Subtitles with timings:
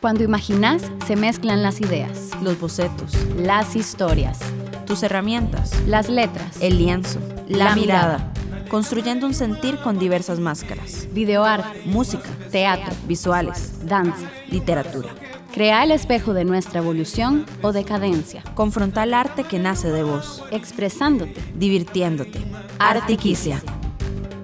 [0.00, 4.38] Cuando imaginas, se mezclan las ideas, los bocetos, las historias,
[4.86, 8.68] tus herramientas, las letras, el lienzo, la, La mirada, mirada.
[8.68, 14.30] construyendo un sentir con diversas máscaras, videoarte, música, teatro, visuales, danza.
[14.50, 15.08] literatura.
[15.54, 20.42] Crea el espejo de nuestra evolución o decadencia, Confronta el arte que nace de vos,
[20.50, 21.40] expresándote.
[21.54, 22.40] divirtiéndote.
[22.78, 23.62] Artiquicia.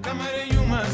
[0.00, 0.84] Kamarenyuma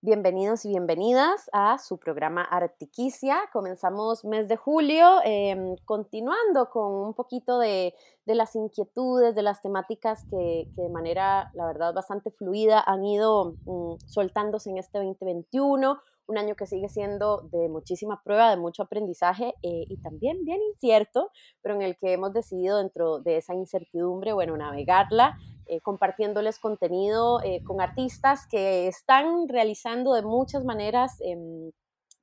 [0.00, 3.40] Bienvenidos y bienvenidas a su programa Artiquicia.
[3.52, 7.92] Comenzamos mes de julio, em, continuando con un poquito de,
[8.24, 13.04] de las inquietudes, de las temáticas que, que de manera, la verdad, bastante fluida han
[13.04, 18.56] ido mm, soltándose en este 2021, un año que sigue siendo de muchísima prueba, de
[18.56, 21.30] mucho aprendizaje eh, y también bien incierto,
[21.62, 27.42] pero en el que hemos decidido dentro de esa incertidumbre, bueno, navegarla eh, compartiéndoles contenido
[27.42, 31.72] eh, con artistas que están realizando de muchas maneras em,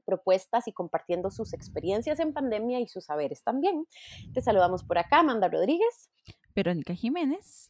[0.05, 3.85] propuestas y compartiendo sus experiencias en pandemia y sus saberes también.
[4.33, 6.09] Te saludamos por acá, Amanda Rodríguez,
[6.55, 7.69] Verónica Jiménez.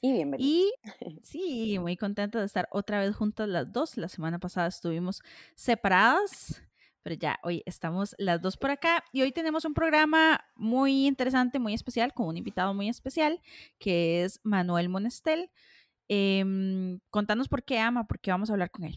[0.00, 0.48] Y bienvenida.
[0.48, 0.72] Y
[1.22, 3.96] sí, muy contenta de estar otra vez juntas las dos.
[3.96, 5.22] La semana pasada estuvimos
[5.54, 6.62] separadas,
[7.02, 11.58] pero ya hoy estamos las dos por acá y hoy tenemos un programa muy interesante,
[11.58, 13.40] muy especial, con un invitado muy especial,
[13.78, 15.50] que es Manuel Monestel.
[16.08, 18.96] Em, contanos por qué ama, por qué vamos a hablar con él.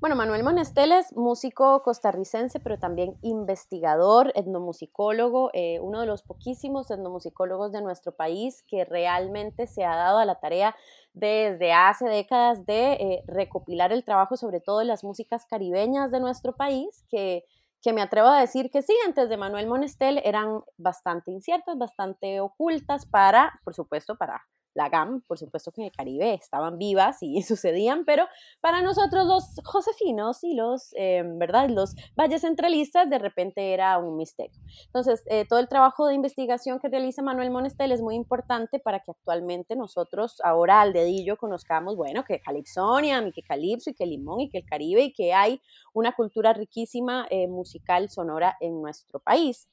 [0.00, 6.90] Bueno, Manuel Monestel es músico costarricense, pero también investigador, etnomusicólogo, eh, uno de los poquísimos
[6.90, 10.74] etnomusicólogos de nuestro país que realmente se ha dado a la tarea
[11.12, 16.18] desde hace décadas de eh, recopilar el trabajo, sobre todo de las músicas caribeñas de
[16.18, 17.44] nuestro país, que,
[17.80, 22.40] que me atrevo a decir que sí, antes de Manuel Monestel eran bastante inciertas, bastante
[22.40, 24.42] ocultas para, por supuesto, para
[24.80, 28.26] la GAM, por supuesto que en el Caribe estaban vivas y sucedían, pero
[28.60, 31.68] para nosotros los josefinos y los, eh, ¿verdad?
[31.68, 34.58] Los valles centralistas de repente era un misterio.
[34.86, 39.00] Entonces, eh, todo el trabajo de investigación que realiza Manuel Monestel es muy importante para
[39.00, 44.06] que actualmente nosotros ahora al dedillo conozcamos, bueno, que Calipsonia, y que Calipso y que
[44.06, 45.60] Limón y que el Caribe y que hay
[45.92, 49.68] una cultura riquísima eh, musical sonora en nuestro país.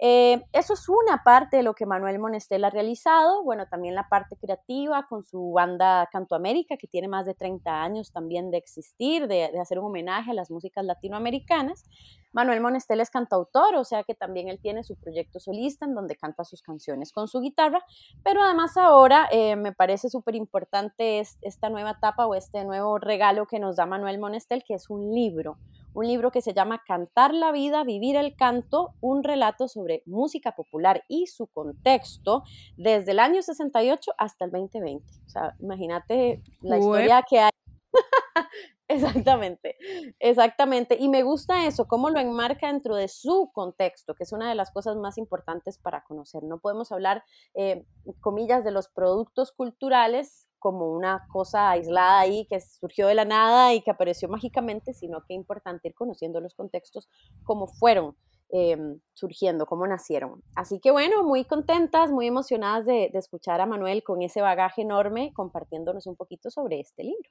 [0.00, 4.08] Eh, eso es una parte de lo que Manuel Monestel ha realizado, bueno, también la
[4.08, 8.58] parte creativa con su banda Canto América, que tiene más de 30 años también de
[8.58, 11.84] existir, de, hacer un homenaje a las músicas latinoamericanas.
[12.32, 16.14] Manuel Monestel es cantautor, o sea que también él tiene su proyecto solista en donde
[16.14, 17.84] canta sus canciones con su guitarra,
[18.22, 22.98] pero además ahora eh, me parece súper importante es, esta nueva etapa o este nuevo
[22.98, 25.56] regalo que nos da Manuel Monestel, que es un libro,
[25.94, 30.52] un libro que se llama Cantar la vida, vivir el canto, un relato sobre música
[30.52, 32.42] popular y su contexto
[32.76, 35.04] desde el año 68 hasta el 2020.
[35.26, 36.82] O sea, imagínate la Uep.
[36.82, 37.50] historia que hay.
[38.90, 39.76] Exactamente,
[40.18, 40.96] exactamente.
[40.98, 44.54] Y me gusta eso, cómo lo enmarca dentro de su contexto, que es una de
[44.54, 46.42] las cosas más importantes para conocer.
[46.42, 47.22] No podemos hablar,
[47.54, 47.84] eh,
[48.20, 53.74] comillas, de los productos culturales como una cosa aislada ahí que surgió de la nada
[53.74, 57.08] y que apareció mágicamente, sino que es importante ir conociendo los contextos,
[57.44, 58.16] cómo fueron
[58.50, 58.76] eh,
[59.14, 60.42] surgiendo, cómo nacieron.
[60.54, 64.82] Así que bueno, muy contentas, muy emocionadas de, de escuchar a Manuel con ese bagaje
[64.82, 67.30] enorme compartiéndonos un poquito sobre este libro.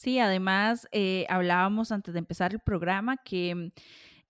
[0.00, 3.70] Sí, además eh, hablábamos antes de empezar el programa que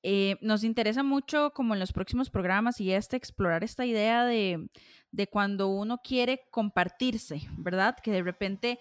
[0.02, 4.68] eh, nos interesa mucho como en los próximos programas y este explorar esta idea de,
[5.10, 7.96] de cuando uno quiere compartirse, ¿verdad?
[8.02, 8.78] Que de repente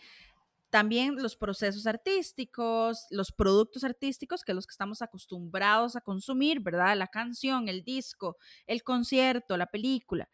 [0.69, 6.95] también los procesos artísticos, los productos artísticos, que los que estamos acostumbrados a consumir, ¿verdad?
[6.95, 8.37] La canción, el disco,
[8.67, 10.29] el concierto, la película,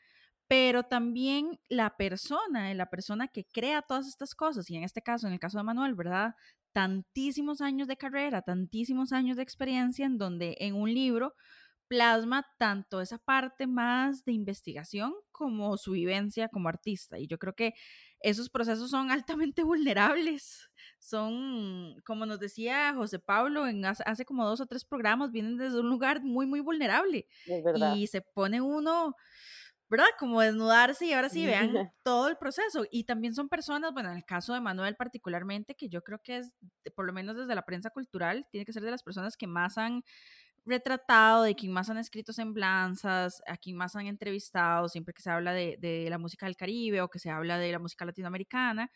[0.48, 5.28] pero también la persona, la persona que crea todas estas cosas, y en este caso,
[5.28, 6.36] en el caso de Manuel, ¿verdad?
[6.76, 11.34] Tantísimos años de carrera, tantísimos años de experiencia en donde en un libro
[11.88, 17.18] plasma tanto esa parte más de investigación como su vivencia como artista.
[17.18, 17.76] Y yo creo que
[18.20, 19.10] esos procesos son
[19.40, 20.70] altamente vulnerables.
[21.00, 25.80] Son, como nos decía José Pablo en hace, como dos o tres programas, vienen desde
[25.80, 27.26] un lugar muy, muy vulnerable.
[27.46, 27.96] Es verdad.
[27.96, 29.16] Y se pone uno,
[29.90, 30.08] ¿verdad?
[30.18, 31.72] Como desnudarse y ahora sí vean
[32.04, 32.86] todo el proceso.
[32.92, 36.38] Y también son personas, bueno, en el caso de Manuel particularmente, que yo creo que
[36.38, 36.54] es,
[36.96, 39.78] por lo menos desde la prensa cultural, tiene que ser de las personas que más
[39.78, 40.04] han
[40.66, 45.30] retratado, de quien más han escrito semblanzas, a quien más han entrevistado, siempre que se
[45.30, 48.90] habla de, de la música del Caribe o que se habla de la música latinoamericana,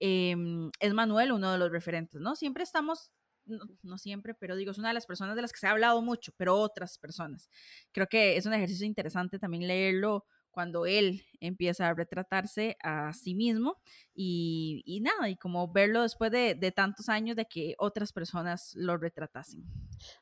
[0.00, 2.34] em, es Manuel uno de los referentes, ¿no?
[2.34, 3.12] Siempre estamos
[3.46, 6.00] no, siempre, pero digo, es una de las personas de las que se ha hablado
[6.02, 7.48] mucho, pero otras personas.
[7.92, 13.34] Creo que es un ejercicio interesante también leerlo cuando él empieza a retratarse a sí
[13.34, 13.78] mismo
[14.14, 18.96] y, y nada, y como verlo después de, tantos años de que otras personas lo
[18.98, 19.64] retratasen.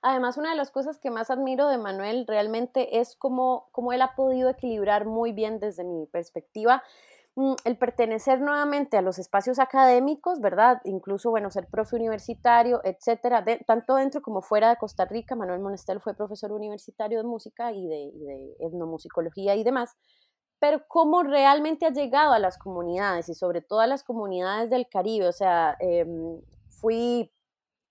[0.00, 4.02] Además, una de las cosas que más admiro de Manuel realmente es cómo, cómo él
[4.02, 6.82] ha podido equilibrar muy bien desde mi perspectiva
[7.64, 10.80] el pertenecer nuevamente a los espacios académicos, ¿verdad?
[10.84, 15.36] Incluso, bueno, ser profe universitario, etcétera, tanto dentro como fuera de Costa Rica.
[15.36, 19.96] Manuel Monestel fue profesor universitario de música y de, etnomusicología y demás
[20.62, 24.88] pero cómo realmente ha llegado a las comunidades y sobre todo a las comunidades del
[24.90, 25.26] Caribe.
[25.26, 26.04] O sea, eh,
[26.68, 27.32] fui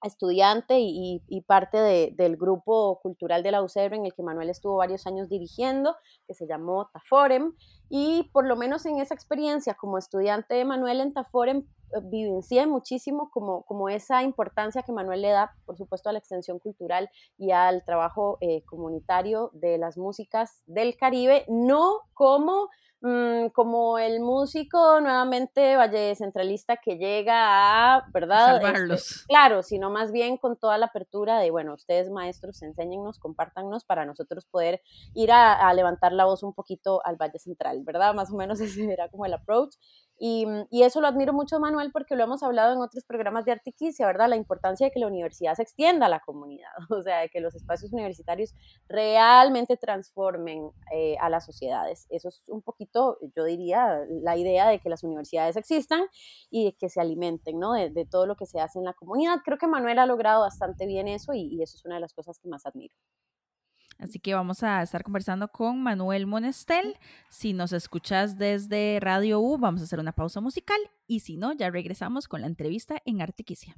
[0.04, 5.08] estudiante y, parte de, del grupo cultural de la en el que Manuel estuvo varios
[5.08, 5.96] años dirigiendo,
[6.28, 7.54] que se llamó Taforem,
[7.90, 12.68] y por lo menos en esa experiencia como estudiante de Manuel en Taforem, eh, vivencié
[12.68, 17.10] muchísimo como, como esa importancia que Manuel le da, por supuesto, a la extensión cultural
[17.38, 22.70] y al trabajo eh, comunitario de las músicas del Caribe, no como
[23.02, 28.62] como el músico nuevamente valle centralista que llega a, ¿verdad?
[28.62, 29.12] Salvarlos.
[29.12, 33.86] Este, claro, sino más bien con toda la apertura de, bueno, ustedes maestros, enséñennos, compártannos
[33.86, 34.82] para nosotros poder
[35.14, 38.14] ir a, a levantar la voz un poquito al Valle Central, ¿verdad?
[38.14, 39.76] Más o menos ese era como el approach.
[40.22, 43.54] Y, y, eso lo admiro mucho, Manuel, porque lo hemos hablado en otros programas de
[43.54, 44.28] Artiquicia, ¿verdad?
[44.28, 47.40] La importancia de que la universidad se extienda a la comunidad, o sea, de que
[47.40, 48.54] los espacios universitarios
[48.90, 52.06] realmente transformen eh, a las sociedades.
[52.10, 56.02] Eso es un poquito, yo diría, la idea de que las universidades existan
[56.50, 57.74] y que se alimenten, ¿no?
[57.74, 59.38] De, todo lo que se hace en la comunidad.
[59.46, 62.40] Creo que Manuel ha logrado bastante bien eso y eso es una de las cosas
[62.40, 62.96] que más admiro.
[64.00, 66.98] Así que vamos a estar conversando con Manuel Monestel.
[67.30, 71.54] Si nos escuchas desde Radio U, vamos a hacer una pausa musical y si no,
[71.54, 73.76] ya regresamos con la entrevista en Artiquicia.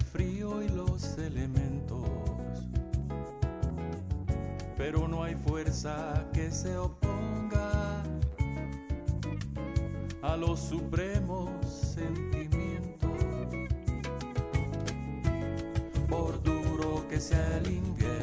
[0.00, 2.08] Frío y los elementos,
[4.76, 8.02] pero no hay fuerza que se oponga
[10.22, 13.10] a los supremos sentimientos.
[16.08, 18.19] Por duro que sea el invierno,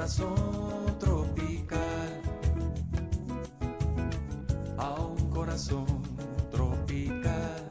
[0.00, 2.22] corazón tropical,
[4.78, 5.84] a un corazón
[6.50, 7.70] tropical.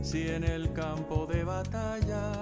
[0.00, 2.32] Si en el campo de batalla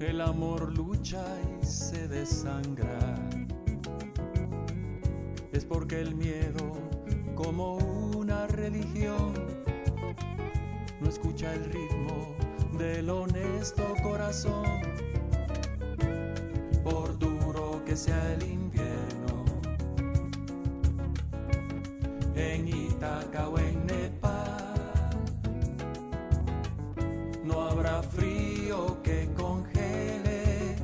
[0.00, 1.24] el amor lucha
[1.62, 3.14] y se desangra,
[5.52, 6.72] es porque el miedo
[7.36, 7.76] como
[8.16, 9.34] una religión
[11.00, 12.49] no escucha el ritmo
[12.80, 14.64] del honesto corazón.
[16.82, 19.44] Por duro que sea el invierno,
[22.34, 25.10] en Itaca o en Nepal,
[27.44, 30.76] no habrá frío que congele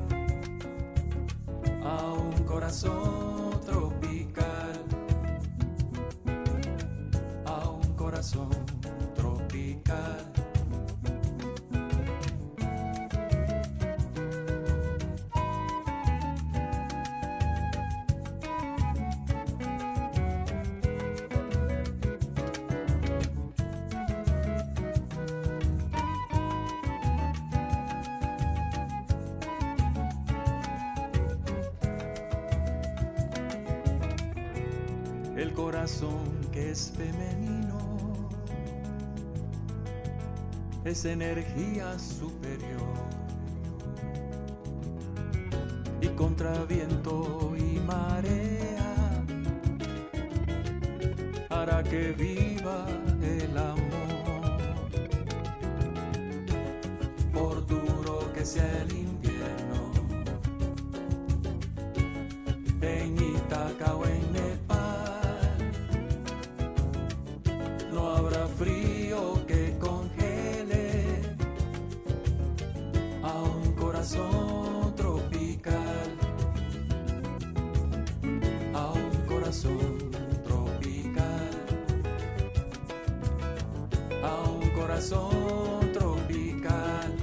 [1.83, 3.16] a un corazón
[41.13, 42.97] energía superior.
[46.01, 49.25] Y contra viento y marea
[51.51, 52.87] hará que viva
[85.09, 87.15] corazón tropical,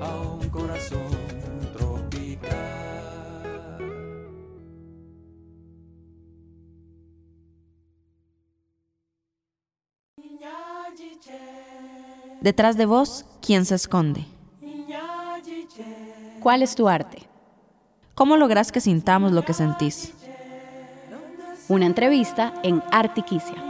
[0.00, 0.98] a un corazón
[1.76, 2.58] tropical.
[12.40, 14.24] Detrás de vos, ¿quién se esconde?
[16.40, 17.28] ¿Cuál es tu arte?
[18.14, 20.14] ¿Cómo lográs que sintamos lo que sentís?
[21.68, 23.67] Una entrevista en Artiquicia.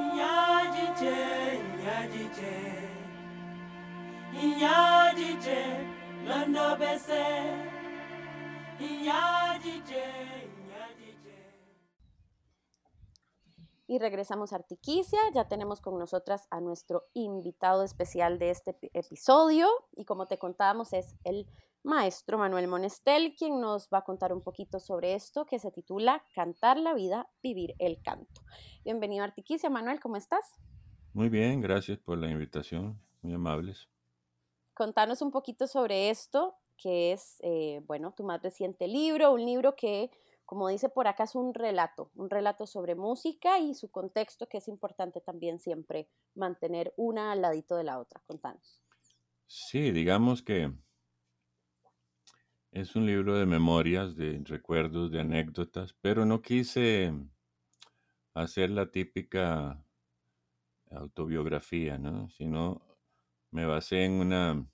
[13.87, 18.91] Y regresamos a Artiquicia, ya tenemos con nosotras a nuestro invitado especial de este epi-
[18.93, 21.47] episodio y como te contábamos es el
[21.83, 26.23] maestro Manuel Monestel quien nos va a contar un poquito sobre esto que se titula
[26.35, 28.43] Cantar la vida, vivir el canto.
[28.85, 30.45] Bienvenido a Artiquicia, Manuel, ¿cómo estás?
[31.15, 33.89] Muy bien, gracias por la invitación, muy amables.
[34.75, 39.77] Contanos un poquito sobre esto, que es, eh, bueno, tu más reciente libro, un libro
[39.77, 40.11] que,
[40.47, 44.59] como dice por acá, es un relato, un relato sobre música y su contexto, que
[44.59, 48.23] es importante también siempre mantener una al ladito de la otra.
[48.27, 48.81] Contanos.
[49.47, 50.73] Sí, digamos que
[52.71, 57.13] es un libro de memorias, de recuerdos, de anécdotas, pero no quise
[58.35, 59.85] hacer la típica
[60.91, 62.29] autobiografía, ¿no?
[62.31, 62.83] Sino
[63.51, 64.67] me basé en una,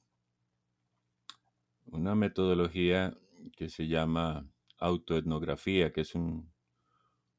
[1.87, 3.17] una metodología
[3.57, 4.49] que se llama
[4.79, 6.53] autoetnografía, que es un-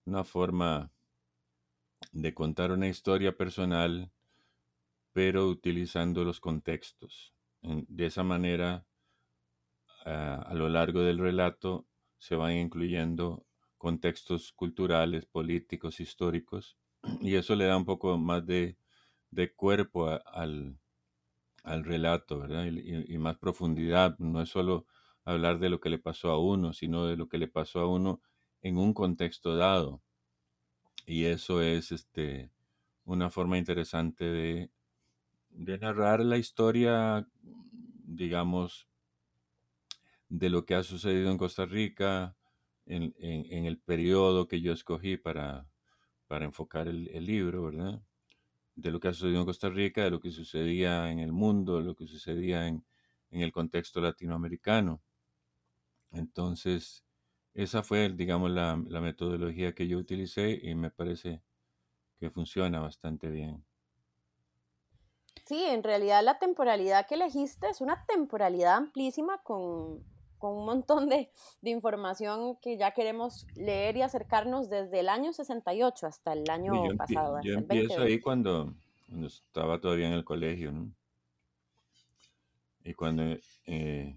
[0.06, 0.92] una forma
[2.14, 4.12] de contar una historia personal,
[5.14, 7.34] pero utilizando los contextos.
[7.64, 8.86] De esa manera,
[10.06, 11.88] ah, a lo largo del relato
[12.18, 13.46] se van incluyendo
[13.78, 16.78] contextos culturales, políticos, históricos,
[17.22, 18.78] y eso le da un poco más de,
[19.32, 20.78] de cuerpo al,
[21.66, 22.66] al relato, ¿verdad?
[22.66, 24.18] Y, más profundidad.
[24.20, 24.86] No es solo
[25.26, 27.88] hablar de lo que le pasó a uno, sino de lo que le pasó a
[27.88, 28.22] uno
[28.62, 30.02] en un contexto dado.
[31.06, 32.52] Y eso es este,
[33.04, 34.72] una forma interesante de,
[35.80, 38.88] narrar la historia, digamos,
[40.30, 42.36] de lo que ha sucedido en Costa Rica
[42.86, 43.14] en,
[43.66, 45.68] el periodo que yo escogí para,
[46.28, 48.02] para enfocar el, el libro, ¿verdad?
[48.76, 51.78] De lo que ha sucedido en Costa Rica, de lo que sucedía en el mundo,
[51.78, 52.86] de lo que sucedía en,
[53.32, 55.02] en el contexto latinoamericano.
[56.12, 57.06] Entonces,
[57.54, 61.42] esa fue, digamos, la, la metodología que yo utilicé y me parece
[62.20, 63.66] que funciona bastante bien.
[65.46, 70.04] Sí, en realidad la temporalidad que elegiste es una temporalidad amplísima con,
[70.38, 75.34] con un montón de, de información que ya queremos leer y acercarnos desde el año
[75.34, 78.04] 68 hasta el Y año yo, pasado, yo empiezo 2020.
[78.04, 78.74] ahí cuando,
[79.08, 80.92] cuando estaba todavía en el colegio, ¿no?
[82.84, 83.24] Y cuando
[83.66, 84.16] eh,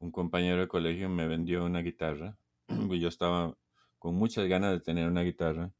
[0.00, 2.36] un compañero de colegio me vendió una guitarra,
[2.88, 3.56] pues yo estaba
[3.98, 5.70] con muchas ganas de tener una guitarra.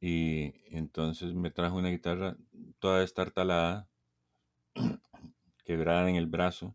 [0.00, 2.36] Y entonces me trajo una guitarra
[2.78, 3.88] toda destartalada,
[5.64, 6.74] quebrada en el brazo.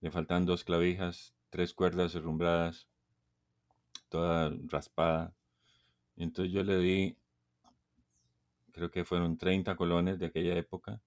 [0.00, 2.88] Le faltan dos clavijas, tres cuerdas herrumbradas,
[4.08, 5.34] toda raspada.
[6.16, 7.16] Y entonces yo le di,
[8.72, 11.00] creo que fueron 30 colones de aquella época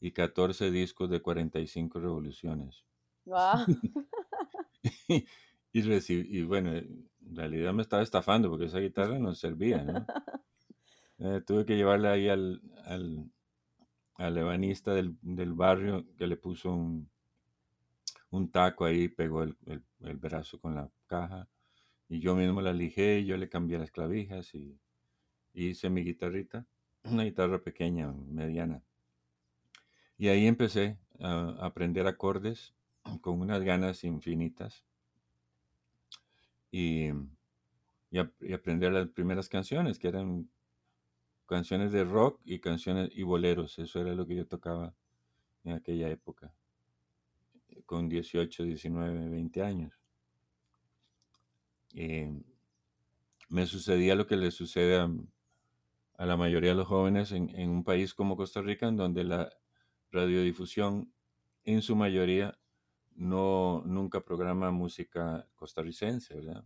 [0.00, 2.84] y 14 discos de 45 revoluciones.
[3.24, 3.66] Guau.
[5.72, 10.06] y, recibí, y bueno, en realidad me estaba estafando porque esa guitarra no servía, ¿no?
[11.18, 13.30] Eh, tuve que llevarla ahí al, al,
[14.16, 17.08] al ebanista del, del barrio que le puso un,
[18.30, 21.48] un taco ahí, pegó el, el- el brazo con la caja
[22.08, 24.78] y yo mismo la lijé, yo le cambié las clavijas y,
[25.54, 26.66] hice mi guitarrita,
[27.04, 28.82] una guitarra pequeña, mediana.
[30.18, 32.74] Y ahí empecé a aprender acordes
[33.22, 34.84] con unas ganas infinitas
[36.70, 37.08] y,
[38.10, 40.48] y, y aprender las primeras canciones, que eran
[41.46, 43.78] canciones de rock y canciones y boleros.
[43.78, 44.94] Eso era lo que yo tocaba
[45.64, 46.52] en aquella época,
[47.86, 49.92] con 18, 19, 20 años.
[51.94, 52.30] Eh,
[53.48, 55.08] me sucedía lo que le sucede a,
[56.26, 59.52] la mayoría de los jóvenes en, un país como Costa Rica, en donde la
[60.10, 61.12] radiodifusión,
[61.64, 62.58] en su mayoría,
[63.14, 66.64] no, nunca programa música costarricense, ¿verdad?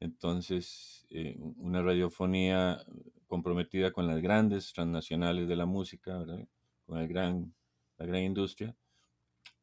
[0.00, 2.84] Entonces, eh, una radiofonía
[3.26, 6.24] comprometida con las grandes transnacionales de la música.
[6.86, 7.54] Con el gran,
[7.98, 8.76] la gran industria.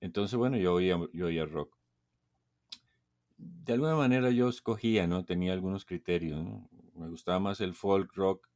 [0.02, 1.78] Entonces, bueno, yo oía, yo oía rock.
[3.38, 5.24] De alguna manera yo escogía, ¿no?
[5.26, 6.44] Tenía algunos criterios.
[6.96, 8.48] Me gustaba más el folk rock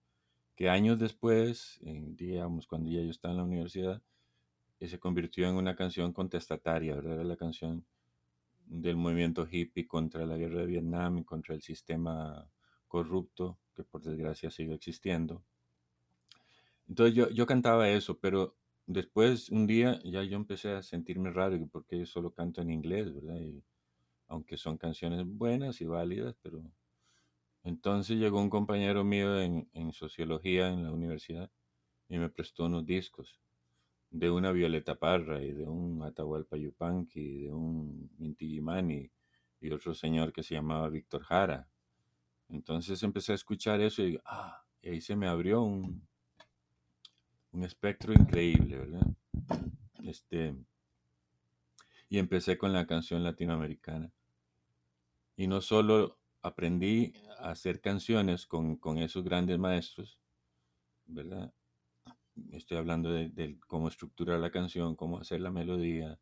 [0.56, 4.02] que años después, digamos, cuando ya yo estaba en la universidad,
[4.80, 7.14] eh, se convirtió en una canción contestataria, ¿verdad?
[7.16, 7.86] Era la canción
[8.66, 12.50] del movimiento hippie contra la guerra de Vietnam y contra el sistema
[12.88, 15.44] corrupto que por desgracia sigue existiendo.
[16.88, 18.56] Entonces yo, yo cantaba eso, pero
[18.88, 23.14] después un día ya yo empecé a sentirme raro porque yo solo canto en inglés,
[23.14, 23.40] ¿verdad?
[23.40, 23.64] Y,
[24.28, 26.64] aunque son canciones buenas y válidas, pero
[27.64, 31.52] entonces llegó un compañero mío en, en sociología en la universidad
[32.10, 33.40] y me prestó unos discos
[34.10, 39.12] de una Violeta Parra y de un Atahualpa Yupanqui, y de un Inti Gimani
[39.60, 41.68] y otro señor que se llamaba Víctor Jara.
[42.50, 46.08] Entonces empecé a escuchar eso y, ah, y ahí se me abrió un,
[47.56, 49.08] un espectro increíble, ¿verdad?
[50.04, 50.56] Este,
[52.10, 54.12] y empecé con la canción latinoamericana.
[55.38, 60.20] Y no solo aprendí a hacer canciones con, con esos grandes maestros,
[61.06, 61.52] ¿verdad?
[62.52, 66.20] estoy hablando de, cómo estructurar la canción, cómo hacer la melodía,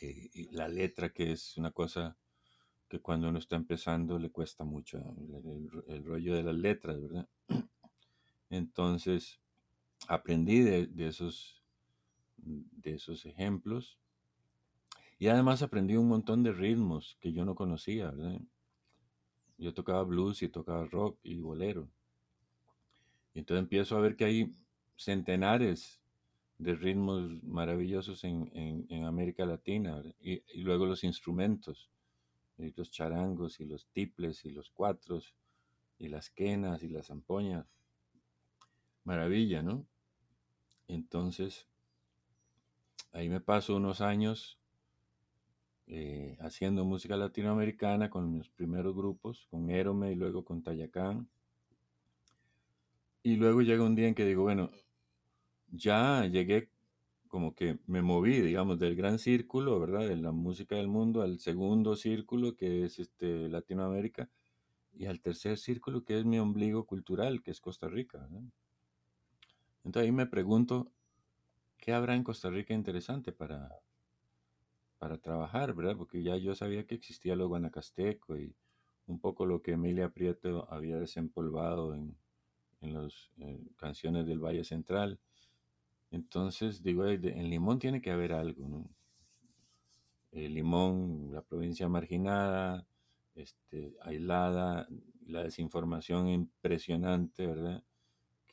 [0.00, 2.16] eh, y la letra, que es una cosa
[2.88, 4.98] que cuando uno está empezando le cuesta mucho,
[5.88, 7.28] el, rollo de las letras, ¿verdad?
[8.50, 9.40] Entonces,
[10.06, 11.62] aprendí de, esos,
[12.36, 13.98] de esos ejemplos
[15.18, 18.14] y además aprendí un montón de ritmos que yo no conocía.
[19.56, 21.88] Yo tocaba blues y tocaba rock y bolero.
[23.34, 24.54] Y entonces empiezo a ver que hay
[24.96, 26.00] centenares
[26.58, 31.90] de ritmos maravillosos en, América Latina y, luego los instrumentos,
[32.56, 35.34] los charangos y los tiples y los cuatros
[35.98, 37.66] y las quenas y las zampoñas.
[39.08, 39.86] Maravilla, ¿no?
[40.86, 41.66] Entonces,
[43.12, 44.58] ahí me paso unos años
[45.86, 51.26] eh, haciendo música latinoamericana con mis primeros grupos, con Érome y luego con Tayacán.
[53.22, 54.70] Y luego llega un día en que digo, bueno,
[55.70, 56.68] ya llegué
[57.28, 60.06] como que me moví, digamos, del gran círculo, ¿verdad?
[60.06, 64.28] De la música del mundo al segundo círculo, que es este, Latinoamérica,
[64.92, 68.28] y al tercer círculo, que es mi ombligo cultural, que es Costa Rica.
[69.88, 70.92] Entonces ahí me pregunto,
[71.78, 73.80] ¿qué habrá en Costa Rica interesante para,
[74.98, 75.96] para trabajar, ¿verdad?
[75.96, 78.54] Porque ya yo sabía que existía lo guanacasteco y
[79.06, 82.16] un poco lo que Emilia Prieto había desempolvado en,
[82.82, 85.18] en las eh, canciones del Valle Central
[86.10, 88.90] entonces, digo, en Limón tiene que haber algo, ¿no?
[90.30, 92.86] El Limón, la provincia marginada,
[93.34, 94.88] este, aislada,
[95.26, 97.82] la desinformación impresionante, ¿verdad?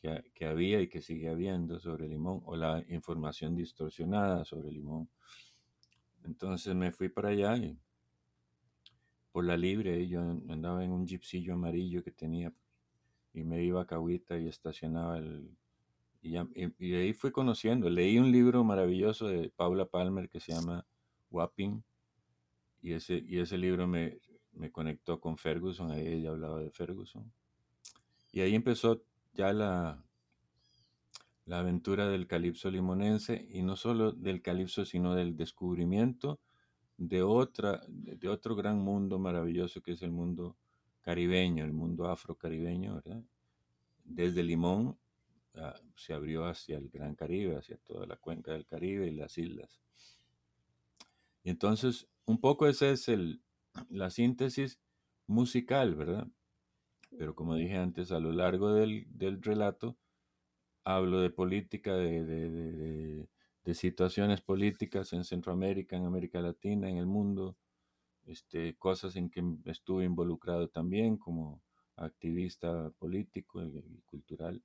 [0.05, 5.09] Que, que, había y que sigue habiendo sobre Limón, o la información distorsionada sobre Limón.
[6.23, 7.77] Entonces me fui para allá y
[9.31, 12.53] por la libre, yo andaba en un jeepcillo amarillo que tenía
[13.33, 15.49] y me iba a Cahuita y estacionaba el
[16.25, 17.87] y, ahí fui conociendo.
[17.89, 20.85] Leí un libro maravilloso de Paula Palmer que se llama
[21.29, 21.83] Wapping.
[22.81, 24.19] Y ese, y ese libro me,
[24.53, 25.91] me conectó con Ferguson.
[25.91, 27.31] Ahí ella hablaba de Ferguson.
[28.31, 29.03] Y ahí empezó
[29.35, 30.03] ya la,
[31.45, 33.47] la aventura del calipso limonense.
[33.51, 36.39] Y no solo del calipso, sino del descubrimiento
[36.97, 40.55] de, otra, de otro gran mundo maravilloso que es el mundo
[41.01, 43.21] caribeño, el mundo afrocaribeño, ¿verdad?
[44.03, 44.97] Desde Limón
[45.57, 49.37] Ah, se abrió hacia el Gran Caribe, hacia toda la cuenca del Caribe y las
[49.37, 49.79] islas.
[51.43, 53.41] Y entonces, un poco esa es el,
[53.89, 54.79] la síntesis
[55.27, 56.27] musical, ¿verdad?
[57.17, 59.07] Pero como dije antes, a lo largo del,
[59.41, 59.97] relato,
[60.83, 63.27] hablo de política, de,
[63.73, 67.57] situaciones políticas en Centroamérica, en América Latina, en el mundo,
[68.25, 71.61] este, cosas en que estuve involucrado también como
[71.95, 74.61] activista político y cultural.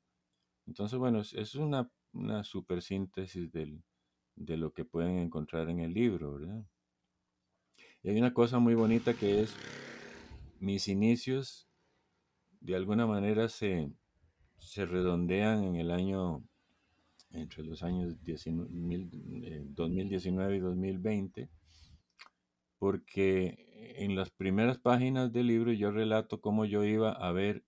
[0.66, 6.34] Entonces, bueno, es, una, una super síntesis de lo que pueden encontrar en el libro,
[6.34, 6.64] ¿verdad?
[8.02, 9.54] Y hay una cosa muy bonita que es
[10.58, 11.69] mis inicios,
[12.60, 13.90] de alguna manera se,
[14.76, 16.44] redondean en el año,
[17.30, 21.48] entre los años 2019 eh, y 2020,
[22.78, 27.64] porque en las primeras páginas del libro yo relato cómo yo iba a ver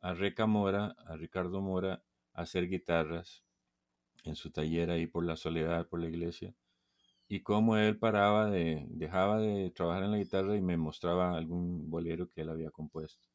[0.00, 3.44] a Reca Mora, a Ricardo Mora, hacer guitarras
[4.24, 6.54] en su taller ahí por la soledad, por la iglesia,
[7.28, 11.90] y cómo él paraba de, dejaba de trabajar en la guitarra y me mostraba algún
[11.90, 13.33] bolero que él había compuesto.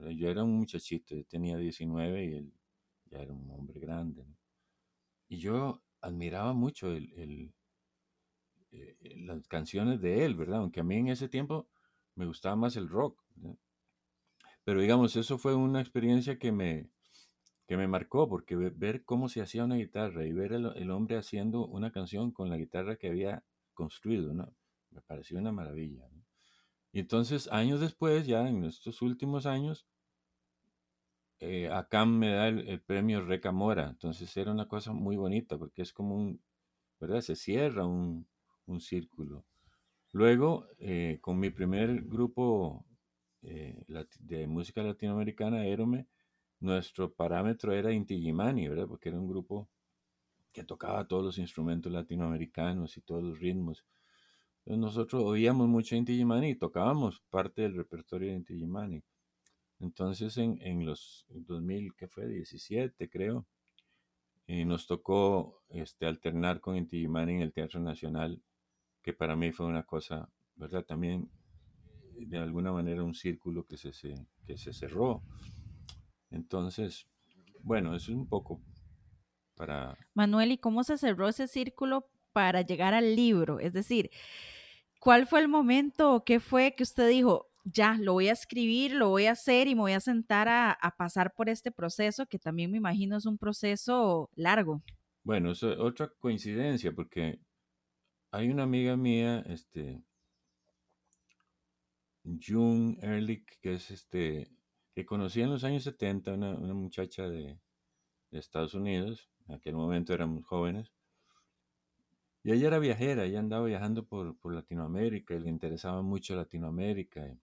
[0.00, 2.52] Yo era un muchachito, yo tenía 19 y él
[3.06, 4.24] ya era un hombre grande.
[5.28, 7.52] Y yo admiraba mucho el,
[8.70, 10.60] eh, las canciones de él, ¿verdad?
[10.60, 11.68] Aunque a mí en ese tiempo
[12.14, 13.22] me gustaba más el rock.
[14.64, 16.90] Pero digamos, eso fue una experiencia que me,
[17.66, 21.66] que me marcó, porque ver cómo se hacía una guitarra y ver el, hombre haciendo
[21.66, 24.54] una canción con la guitarra que había construido, ¿no?
[24.90, 26.08] Me pareció una maravilla.
[26.92, 29.86] Y entonces, años después, ya en estos últimos años,
[31.40, 31.70] eh,
[32.06, 33.88] me da el, premio Reca Mora.
[33.88, 36.40] Entonces era una cosa muy bonita, porque es como un,
[37.00, 37.20] ¿verdad?
[37.20, 38.26] Se cierra un,
[38.66, 39.44] un círculo.
[40.12, 42.84] Luego, eh, con mi primer grupo
[43.42, 43.84] eh,
[44.20, 46.06] de música latinoamericana, Érome,
[46.60, 48.86] nuestro parámetro era Inti ¿verdad?
[48.88, 49.68] Porque era un grupo
[50.52, 53.84] que tocaba todos los instrumentos latinoamericanos y todos los ritmos.
[54.68, 59.02] Entonces nosotros oíamos mucho Inti y tocábamos parte del repertorio de Inti
[59.80, 62.28] Entonces en, en los 2000, ¿qué fue?
[62.28, 63.46] 17 creo,
[64.46, 68.42] y nos tocó este, alternar con Inti en el Teatro Nacional
[69.00, 70.84] que para mí fue una cosa, ¿verdad?
[70.84, 71.30] También
[72.18, 73.92] de alguna manera un círculo que se,
[74.46, 75.22] que se cerró.
[76.30, 77.08] Entonces,
[77.62, 78.60] bueno, eso es un poco
[79.54, 79.96] para...
[80.12, 83.60] Manuel, ¿y cómo se cerró ese círculo para llegar al libro?
[83.60, 84.10] Es decir,
[84.98, 88.92] ¿cuál fue el momento o qué fue que usted dijo, ya, lo voy a escribir,
[88.92, 92.38] lo voy a hacer y me voy a sentar a, pasar por este proceso, que
[92.38, 94.82] también me imagino es un proceso largo?
[95.22, 97.38] Bueno, es otra coincidencia, porque
[98.30, 100.02] hay una amiga mía, este,
[102.24, 104.50] June Ehrlich, que es este,
[104.94, 107.58] que conocí en los años 70, una, muchacha de,
[108.30, 110.92] Estados Unidos, en aquel momento éramos jóvenes,
[112.42, 117.36] y ella era viajera, ella andaba viajando por, Latinoamérica y le interesaba mucho Latinoamérica.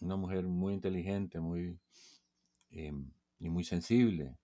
[0.00, 1.78] Una mujer muy inteligente, muy
[2.70, 3.10] em,
[3.40, 4.36] y muy sensible.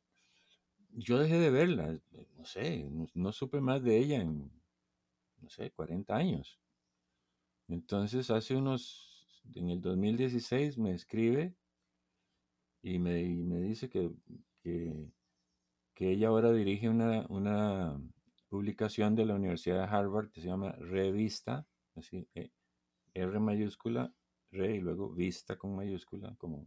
[0.92, 1.98] Yo dejé de verla,
[2.36, 4.50] no sé, no supe más de ella en
[5.44, 6.58] no sé, 40 años.
[7.68, 11.54] Entonces, hace unos, en el 2016 me escribe
[12.82, 14.10] y me, me dice que,
[14.62, 15.10] que,
[15.98, 18.00] ella ahora dirige una, una,
[18.54, 22.52] publicación de la Universidad de Harvard que se llama Revista, así, eh,
[23.12, 24.14] R mayúscula,
[24.52, 26.64] Re y luego Vista con mayúscula, como,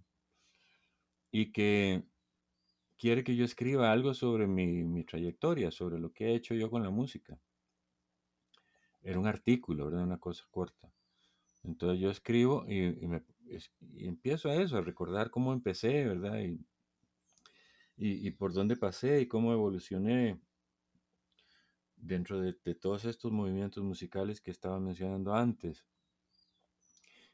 [1.32, 2.04] y que
[2.98, 6.70] quiere que yo escriba algo sobre mi, mi trayectoria, sobre lo que he hecho yo
[6.70, 7.40] con la música
[9.02, 10.04] era un artículo, ¿verdad?
[10.04, 10.92] Una cosa corta.
[11.64, 13.24] Entonces yo escribo y, me,
[13.96, 16.38] empiezo a eso, a recordar cómo empecé, ¿verdad?
[16.42, 20.42] Y, y, por dónde pasé y cómo evolucioné
[21.98, 25.86] dentro de, todos estos movimientos musicales que estaba mencionando antes.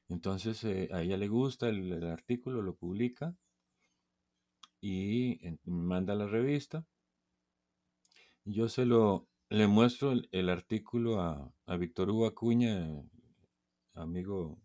[0.10, 3.36] Entonces eh, a ella le gusta el, artículo, lo publica
[4.82, 6.86] y manda a la revista.
[8.46, 12.86] Yo se lo, le muestro el, artículo a, a, Víctor Hugo Acuña,
[13.94, 14.60] amigo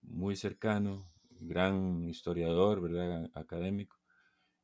[0.00, 3.30] muy cercano, gran historiador, ¿verdad?
[3.34, 3.96] Académico.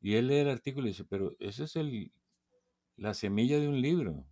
[0.00, 2.12] Y él lee el artículo y dice, pero ese es el,
[2.96, 4.26] la semilla de un libro.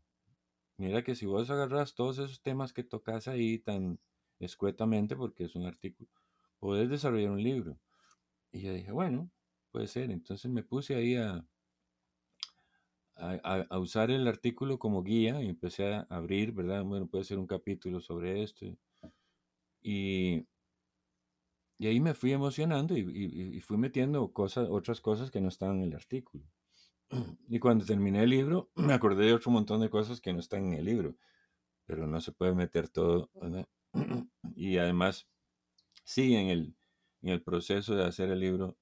[0.76, 3.98] Mira que si vos agarras todos esos temas que tocas ahí tan
[4.38, 6.08] escuetamente, porque es un artículo,
[6.58, 7.78] podés desarrollar un libro.
[8.52, 9.30] Y yo dije, bueno,
[9.70, 10.10] puede ser.
[10.10, 11.44] Entonces me puse ahí a,
[13.16, 16.84] a, usar el artículo como guía y empecé a abrir, ¿verdad?
[16.84, 18.66] Bueno, puede ser un capítulo sobre esto.
[19.82, 20.46] Y,
[21.78, 25.84] y ahí me fui emocionando y, fui metiendo cosas, otras cosas que no estaban en
[25.84, 26.44] el artículo.
[27.48, 30.64] Y cuando terminé el libro, me acordé de otro montón de cosas que no están
[30.66, 31.16] en el libro,
[31.86, 33.30] pero no se puede meter todo.
[34.56, 35.26] Y además,
[36.04, 36.74] sí, en el,
[37.22, 38.76] en el proceso de hacer el libro,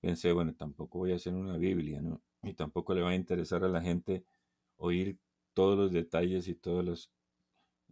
[0.00, 2.22] pensé, bueno, tampoco voy a hacer una Biblia, ¿no?
[2.42, 4.24] y tampoco le va a interesar a la gente
[4.76, 5.18] oír
[5.54, 7.10] todos los detalles y todos los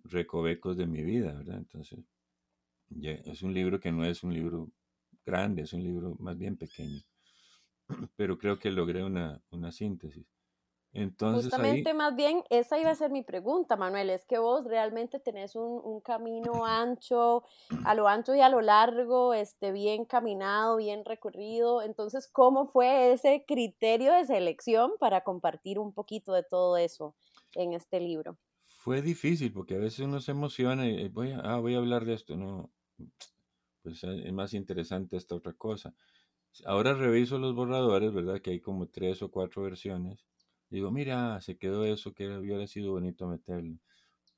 [0.04, 1.58] recovecos de mi vida, ¿verdad?
[1.58, 2.00] Entonces,
[3.02, 4.70] es un libro que no es un libro
[5.24, 7.02] grande, es un libro más bien pequeño,
[8.16, 10.26] pero creo que logré una, una síntesis.
[11.18, 15.56] Justamente más bien esa iba a ser mi pregunta, Manuel, es que vos realmente tenés
[15.56, 17.42] un, camino ancho,
[17.84, 23.12] a lo ancho y a lo largo, este, bien caminado, bien recorrido, entonces, ¿cómo fue
[23.12, 27.16] ese criterio de selección para compartir un poquito de todo eso
[27.56, 28.38] en este libro?
[28.60, 32.04] Fue difícil porque a veces uno se emociona y voy a, ah, voy a hablar
[32.04, 32.70] de esto, no,
[33.82, 35.92] pues eh, es más interesante esta otra cosa.
[36.64, 38.40] Ahora reviso los borradores, ¿verdad?
[38.40, 40.24] Que hay como tres o cuatro versiones
[40.74, 43.78] digo, mira, se quedó eso que hubiera sido bonito meterlo.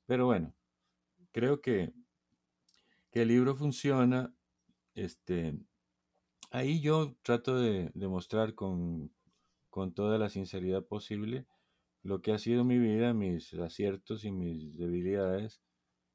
[0.05, 0.53] Pero bueno,
[1.31, 1.93] creo que,
[3.11, 4.33] que el libro funciona.
[4.95, 5.57] Este,
[6.51, 9.11] ahí yo trato de demostrar con,
[9.69, 11.47] con toda la sinceridad posible
[12.03, 15.61] lo que ha sido mi vida, mis aciertos y mis debilidades,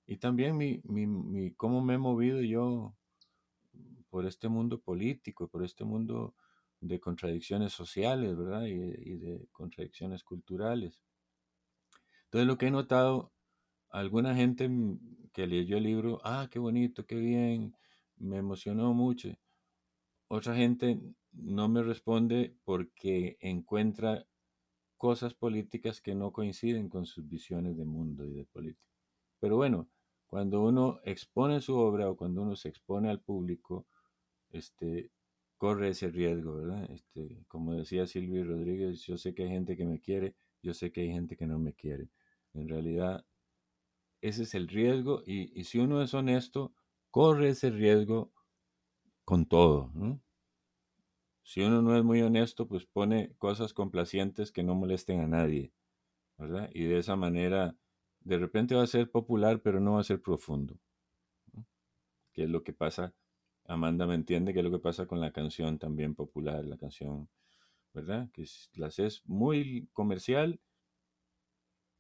[0.06, 2.94] y también mi, mi, mi, cómo me he movido yo
[4.12, 6.35] por este mundo político, por este mundo
[6.83, 8.66] de contradicciones sociales, ¿verdad?
[8.66, 11.01] Y, de contradicciones culturales.
[12.25, 13.33] Entonces lo que he notado,
[13.88, 14.70] alguna gente
[15.33, 17.75] que leyó el libro, ah, qué bonito, qué bien,
[18.18, 19.31] me emocionó mucho.
[20.29, 21.01] Otra gente
[21.33, 24.27] no me responde porque encuentra
[24.98, 28.92] cosas políticas que no coinciden con sus visiones de mundo y de política.
[29.40, 29.88] Pero bueno,
[30.27, 33.87] cuando uno expone su obra o cuando uno se expone al público,
[34.52, 35.10] este,
[35.56, 36.90] corre ese riesgo, ¿verdad?
[36.90, 40.92] Este, como decía Silvio Rodríguez, yo sé que hay gente que me quiere, yo sé
[40.92, 42.08] que hay gente que no me quiere.
[42.54, 43.24] En realidad,
[44.20, 46.74] ese es el riesgo y, y si uno es honesto,
[47.10, 48.32] corre ese riesgo
[49.24, 49.90] con todo.
[49.94, 50.20] ¿no?
[51.44, 55.72] Si uno no es muy honesto, pues pone cosas complacientes que no molesten a nadie,
[56.38, 56.70] ¿verdad?
[56.72, 57.76] Y de esa manera,
[58.20, 60.78] de repente va a ser popular, pero no va a ser profundo.
[61.52, 61.66] ¿no?
[62.32, 63.14] Que es lo que pasa,
[63.66, 67.29] Amanda me entiende, que es lo que pasa con la canción también popular, la canción,
[67.94, 68.31] ¿verdad?
[68.33, 68.44] Que
[68.75, 70.61] la haces muy comercial,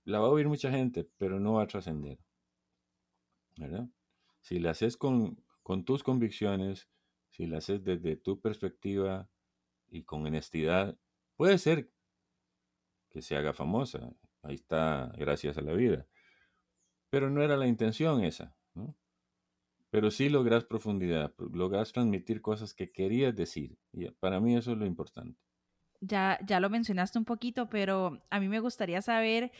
[0.04, 2.18] la va a oír mucha gente, pero no va a trascender,
[3.56, 3.88] ¿verdad?
[4.40, 6.88] Si la haces con, con tus convicciones,
[7.30, 9.28] si la haces desde tu perspectiva
[9.88, 10.96] y con honestidad,
[11.36, 11.90] puede ser
[13.08, 14.10] que se haga famosa.
[14.42, 16.06] Ahí está, gracias a la vida.
[17.10, 18.96] Pero no era la intención esa, ¿no?
[19.92, 23.76] Pero sí logras profundidad, logras transmitir cosas que querías decir.
[23.92, 25.38] Y para mí eso es lo importante.
[26.00, 29.52] Ya, ya lo mencionaste un poquito, pero a mí me gustaría saber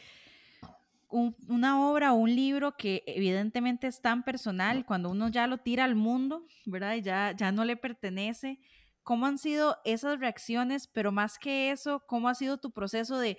[1.11, 5.59] un, una obra o un libro que evidentemente es tan personal, cuando uno ya lo
[5.59, 6.95] tira al mundo, ¿verdad?
[6.95, 8.59] Y ya, ya no le pertenece.
[9.03, 10.87] ¿Cómo han sido esas reacciones?
[10.87, 13.37] Pero más que eso, ¿cómo ha sido tu proceso de,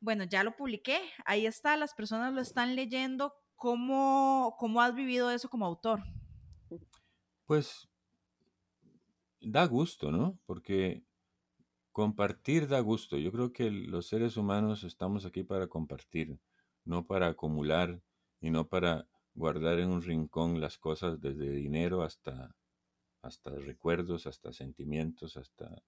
[0.00, 5.30] bueno, ya lo publiqué, ahí está, las personas lo están leyendo, ¿cómo, cómo has vivido
[5.30, 6.02] eso como autor?
[7.46, 7.88] Pues
[9.40, 10.38] da gusto, ¿no?
[10.46, 11.02] Porque
[11.92, 13.18] compartir da gusto.
[13.18, 16.38] Yo creo que los seres humanos estamos aquí para compartir
[16.84, 18.00] no para acumular
[18.40, 22.54] y no para guardar en un rincón las cosas desde dinero hasta,
[23.22, 25.82] hasta recuerdos, hasta sentimientos, hasta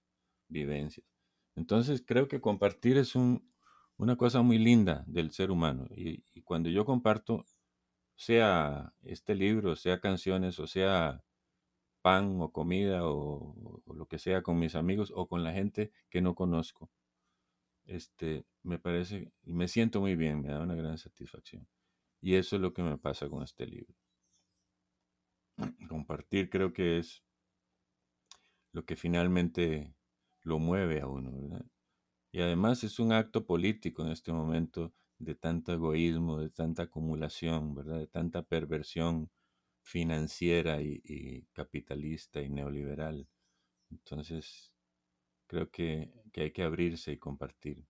[0.48, 1.06] vivencias.
[1.54, 3.50] Entonces creo que compartir es un,
[3.96, 7.44] una cosa muy linda del ser humano y, y, cuando yo comparto,
[8.16, 11.22] sea este libro, sea canciones o sea
[12.06, 16.20] pan o comida o, lo que sea con mis amigos o con la gente que
[16.20, 16.88] no conozco,
[17.84, 21.66] este, me parece, y me siento muy bien, me da una gran satisfacción.
[22.20, 23.92] Y eso es lo que me pasa con este libro.
[25.88, 27.24] Compartir creo que es
[28.70, 29.92] lo que finalmente
[30.42, 31.58] lo mueve a uno.
[32.30, 37.74] Y además es un acto político en este momento de tanto egoísmo, de tanta acumulación,
[37.74, 37.98] ¿verdad?
[37.98, 39.28] De tanta perversión
[39.87, 43.29] financiera y, capitalista y neoliberal.
[43.88, 44.72] Entonces,
[45.46, 47.87] creo que, hay que abrirse y compartir.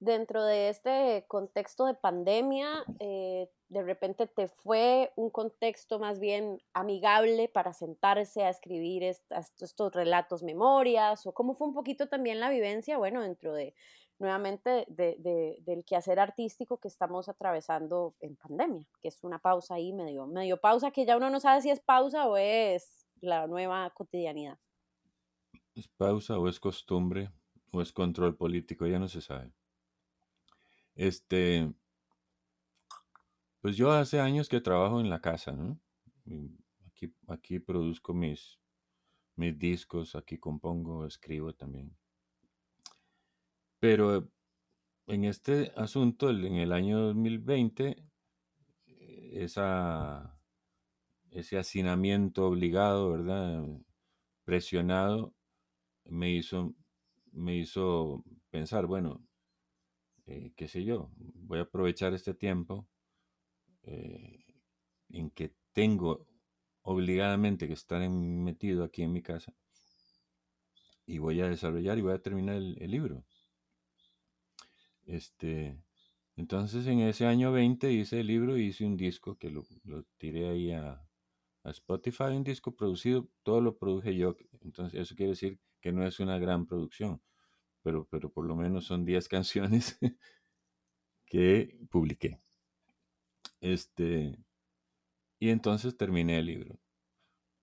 [0.00, 6.60] Dentro de este contexto de pandemia, eh, de repente te fue un contexto más bien
[6.72, 12.50] amigable para sentarse a escribir estos relatos, memorias, o cómo fue un poquito también la
[12.50, 13.74] vivencia, bueno, dentro de,
[14.22, 19.74] nuevamente, de, de, del quehacer artístico que estamos atravesando en pandemia, que es una pausa
[19.74, 23.48] ahí, medio, medio pausa, que ya uno no sabe si es pausa o es la
[23.48, 24.58] nueva cotidianidad.
[25.74, 27.32] ¿Es pausa o es costumbre
[27.72, 28.86] o es control político?
[28.86, 29.52] Ya no se sabe.
[30.94, 31.72] Este,
[33.60, 35.52] pues yo hace años que trabajo en la casa.
[36.86, 38.60] Aquí, aquí produzco mis,
[39.34, 41.96] mis discos, aquí compongo, escribo también.
[43.82, 44.30] Pero
[45.08, 47.96] en este asunto, en el año 2020,
[49.32, 50.38] esa,
[51.32, 53.64] ese hacinamiento obligado, ¿verdad?
[54.44, 55.34] Presionado,
[56.04, 56.74] me hizo,
[57.32, 59.20] me hizo pensar, bueno,
[60.26, 62.88] eh, qué sé yo, voy a aprovechar este tiempo
[63.84, 64.44] eh,
[65.10, 66.28] en que tengo
[66.82, 69.54] obligadamente que estar metido aquí en mi casa
[71.06, 73.24] y voy a desarrollar y voy a terminar el libro.
[75.06, 75.76] Este,
[76.36, 80.04] entonces en ese año 20 hice el libro y hice un disco que lo, lo
[80.18, 81.04] tiré ahí a,
[81.64, 84.36] a Spotify, un disco producido, todo lo produje yo.
[84.62, 87.20] Entonces eso quiere decir que no es una gran producción,
[87.82, 89.98] pero, pero por lo menos son 10 canciones
[91.26, 92.40] que publiqué.
[93.60, 94.36] Este,
[95.38, 96.78] y entonces terminé el libro.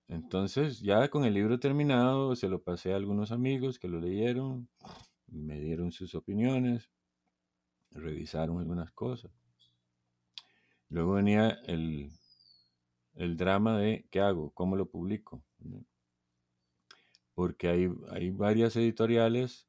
[0.08, 4.68] Entonces, ya con el libro terminado, se lo pasé a algunos amigos que lo leyeron,
[5.28, 6.90] me dieron sus opiniones,
[7.92, 9.32] revisaron algunas cosas.
[10.90, 12.12] Luego venía el,
[13.16, 15.44] el drama de qué hago, cómo lo publico.
[17.34, 19.68] Porque hay, hay varias editoriales,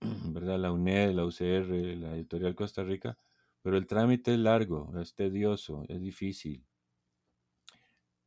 [0.00, 0.58] ¿verdad?
[0.58, 3.18] La UNED, la UCR, la Editorial Costa Rica,
[3.62, 6.64] pero el trámite es largo, es tedioso, es difícil.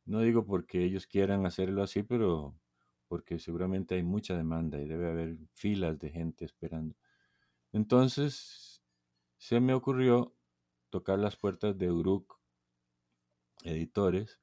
[0.04, 2.58] No digo porque ellos quieran hacerlo así, pero
[3.08, 6.96] porque seguramente hay mucha demanda y debe haber filas de gente esperando.
[7.72, 8.67] Entonces,
[9.38, 10.34] se me ocurrió
[10.90, 12.38] tocar las puertas de Uruk
[13.64, 14.40] Editores.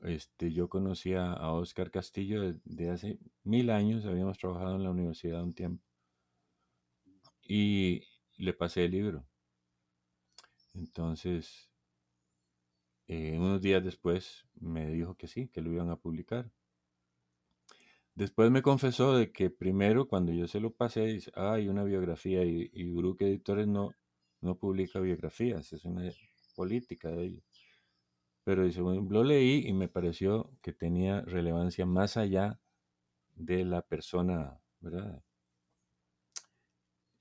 [0.00, 5.42] Este, yo conocía a Oscar Castillo de, hace mil años, habíamos trabajado en la universidad
[5.42, 5.82] un tiempo.
[7.42, 8.02] Y
[8.36, 9.26] le pasé el libro.
[10.74, 11.70] Entonces,
[13.06, 16.50] eh, unos días después me dijo que sí, que lo iban a publicar.
[18.14, 21.84] Después me confesó de que primero cuando yo se lo pasé, dice, ah, hay una
[21.84, 23.90] biografía y, y Editores no,
[24.40, 26.08] no publica biografías, es una
[26.54, 27.44] política de ellos.
[28.44, 32.60] Pero dice, lo leí y me pareció que tenía relevancia más allá
[33.34, 35.22] de la persona, ¿verdad?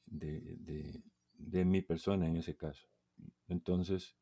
[0.06, 1.01] De,
[1.38, 2.88] de mi persona en ese caso.
[3.47, 4.15] Entonces,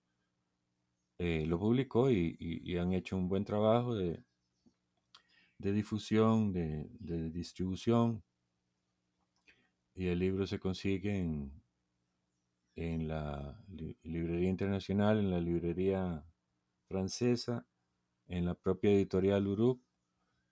[1.23, 4.23] eh, lo publicó y, han hecho un buen trabajo de,
[5.61, 6.89] difusión, de,
[7.29, 8.23] distribución.
[9.93, 11.51] Y el libro se consigue en,
[12.75, 13.63] en la
[14.03, 16.25] librería internacional, en la librería
[16.87, 17.67] francesa,
[18.27, 19.81] en la propia editorial Uruk.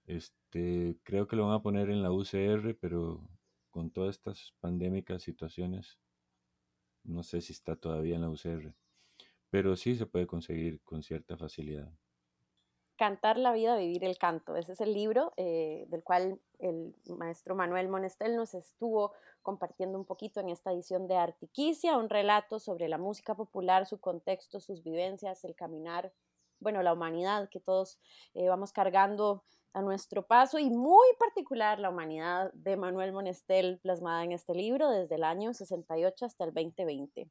[0.06, 3.28] Este, creo que lo van a poner en la UCR, pero
[3.70, 6.00] con todas estas pandémicas situaciones,
[7.04, 8.76] no sé si está todavía en la UCR
[9.50, 11.92] pero sí se puede conseguir con cierta facilidad.
[13.00, 14.58] Cantar la vida, vivir el canto.
[14.58, 20.04] Ese es el libro eh, del cual el maestro Manuel Monestel nos estuvo compartiendo un
[20.04, 24.84] poquito en esta edición de Artiquicia, un relato sobre la música popular, su contexto, sus
[24.84, 26.12] vivencias, el caminar,
[26.60, 28.02] bueno, la humanidad que todos
[28.34, 34.26] eh, vamos cargando a nuestro paso y muy particular la humanidad de Manuel Monestel plasmada
[34.26, 37.30] en este libro desde el año 68 hasta el 2020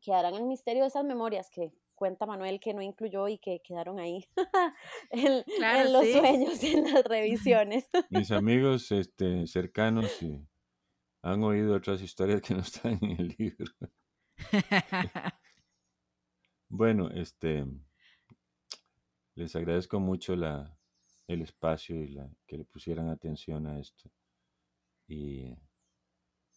[0.00, 3.98] quedarán el misterio de esas memorias que cuenta Manuel que no incluyó y que quedaron
[3.98, 4.24] ahí
[5.10, 7.90] en, los sueños, en las revisiones.
[8.08, 10.18] Mis amigos este, cercanos
[11.22, 13.72] han oído otras historias que no están en el libro.
[16.68, 17.66] bueno, este,
[19.34, 20.78] les agradezco mucho la,
[21.26, 24.08] el espacio y la, que le pusieran atención a esto.
[25.08, 25.52] Y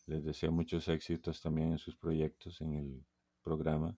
[0.05, 3.05] les deseo muchos éxitos también en sus proyectos, en el
[3.41, 3.97] programa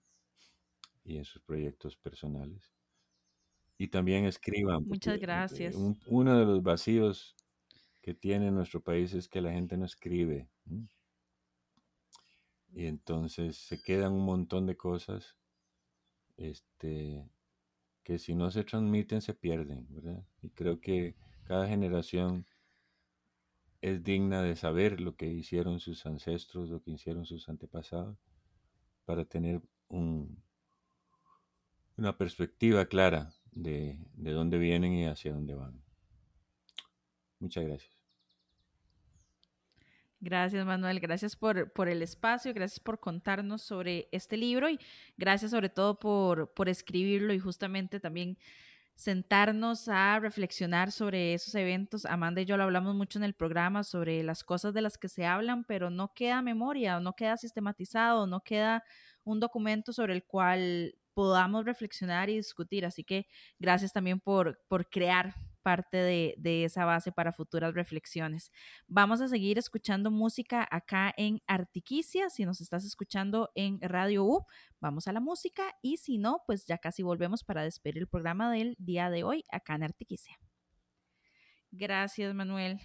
[1.04, 2.72] y en sus proyectos personales.
[3.76, 4.84] Y también escriban.
[4.86, 5.76] Muchas gracias.
[6.06, 7.34] uno de los vacíos
[8.02, 10.48] que tiene nuestro país es que la gente no escribe.
[12.72, 15.36] Y entonces se quedan un montón de cosas
[16.36, 17.28] este,
[18.02, 19.88] que si no se transmiten se pierden,
[20.42, 21.14] Y creo que
[21.44, 22.46] cada generación
[23.80, 28.18] es digna de saber lo que hicieron sus ancestros, lo que hicieron sus antepasados
[29.04, 30.42] para tener un,
[31.96, 35.82] una perspectiva clara de, de dónde vienen y hacia dónde van.
[37.38, 37.94] Muchas gracias.
[40.24, 41.00] Gracias, Manuel.
[41.00, 44.80] Gracias por, por, el espacio, gracias por contarnos sobre este libro y
[45.18, 48.38] gracias sobre todo por, por escribirlo y justamente también
[48.94, 52.06] sentarnos a reflexionar sobre esos eventos.
[52.06, 55.10] Amanda y yo lo hablamos mucho en el programa sobre las cosas de las que
[55.10, 58.82] se hablan, pero no queda memoria, no queda sistematizado, no queda
[59.24, 62.84] un documento sobre el cual podamos reflexionar y discutir.
[62.84, 63.26] Así que
[63.58, 68.52] gracias también por, por crear parte de, de, esa base para futuras reflexiones.
[68.86, 72.28] Vamos a seguir escuchando música acá en Artiquicia.
[72.28, 74.44] Si nos estás escuchando en Radio U,
[74.80, 78.52] vamos a la música y si no, pues ya casi volvemos para despedir el programa
[78.52, 80.38] del día de hoy acá en Artiquicia.
[81.70, 82.78] Gracias, Manuel.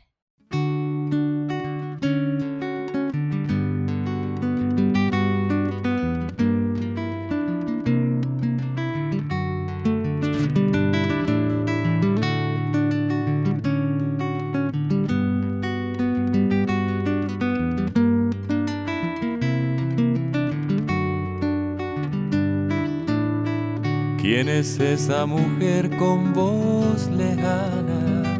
[24.42, 28.40] ¿Quién es esa mujer con voz lejana?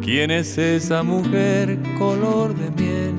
[0.00, 3.14] ¿Quién es esa mujer color de miel?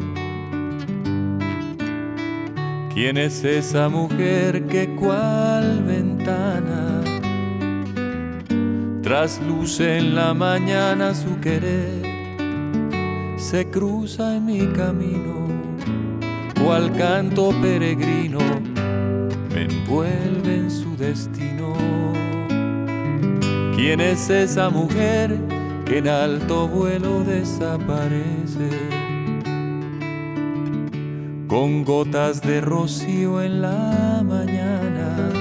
[2.93, 7.01] ¿Quién es esa mujer que cual ventana
[9.03, 12.01] trasluce en la mañana su querer?
[13.35, 15.49] Se cruza en mi camino,
[16.63, 18.39] cual canto peregrino,
[19.53, 20.68] me envuelve en
[20.99, 21.73] destino.
[23.75, 25.35] ¿Quién es esa mujer
[25.85, 28.99] que en alto vuelo desaparece?
[31.49, 35.31] con gotas de rocío en la mañana,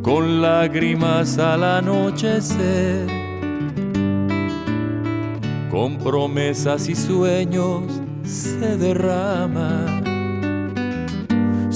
[0.00, 3.06] con lágrimas al anochecer,
[5.70, 7.82] con promesas y sueños
[8.24, 9.83] se derrama,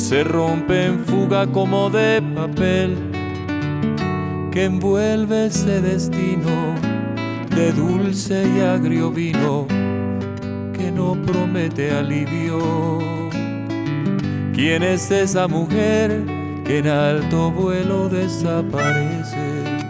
[0.09, 2.97] se rompe en fuga como de papel
[4.51, 6.75] que envuelve ese destino
[7.55, 9.67] de dulce y agrio vino
[10.99, 12.59] no promete alivio.
[14.53, 16.25] ¿Quién es esa mujer
[16.65, 19.88] que en alto vuelo desaparece?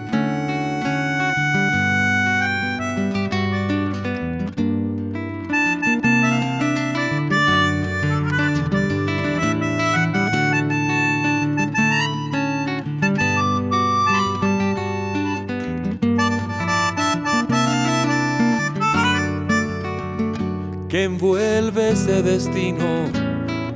[22.09, 23.11] Ese destino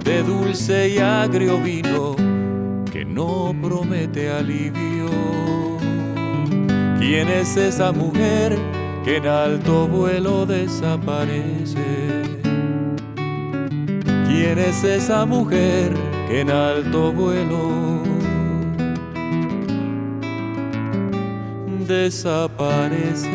[0.05, 2.17] de dulce y agrio vino
[2.91, 5.11] que no promete alivio.
[6.99, 8.57] ¿Quién es esa mujer
[9.05, 12.23] que en alto vuelo desaparece?
[14.27, 15.93] ¿Quién es esa mujer
[16.27, 18.03] que en alto vuelo
[21.87, 23.29] desaparece?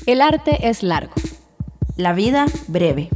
[0.07, 1.11] El arte es largo.
[1.97, 3.09] La vida breve.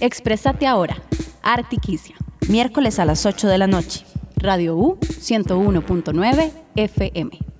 [0.00, 0.98] Exprésate ahora.
[1.42, 2.14] Artiquicia.
[2.50, 4.04] Miércoles a las 8 de la noche.
[4.36, 7.51] Radio U 101.9 FM.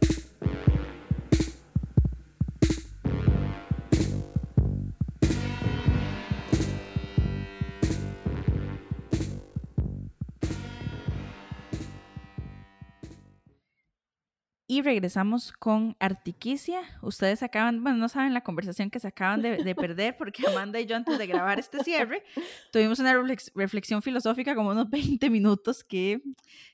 [14.73, 16.81] Y regresamos con Artiquicia.
[17.03, 20.87] Ustedes acaban, bueno, no saben la conversación que se acaban de, perder porque Amanda y
[20.87, 22.25] yo antes de grabar este cierre
[22.73, 23.13] tuvimos una
[23.55, 26.23] reflexión filosófica como unos 20 minutos que,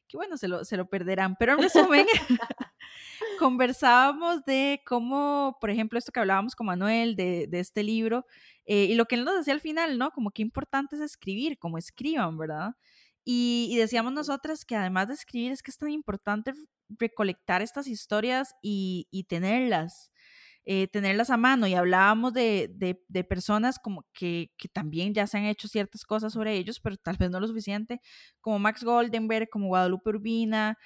[0.06, 1.34] que bueno, se lo, se lo perderán.
[1.40, 2.06] Pero en resumen,
[3.40, 8.26] conversábamos de cómo, por ejemplo, esto que hablábamos con Manuel de, de este libro
[8.64, 10.12] eh, y lo que él nos decía al final, ¿no?
[10.12, 12.76] Como qué importante es escribir, como escriban, ¿verdad?
[13.30, 16.54] Y, decíamos nosotras que además de escribir es que es tan importante
[16.88, 20.10] recolectar estas historias y, tenerlas,
[20.64, 21.66] eh, tenerlas a mano.
[21.66, 22.96] Y hablábamos de,
[23.28, 27.30] personas como que, también ya se han hecho ciertas cosas sobre ellos, pero tal vez
[27.30, 28.00] no lo suficiente,
[28.40, 30.78] como Max Goldenberg, como Guadalupe Urbina,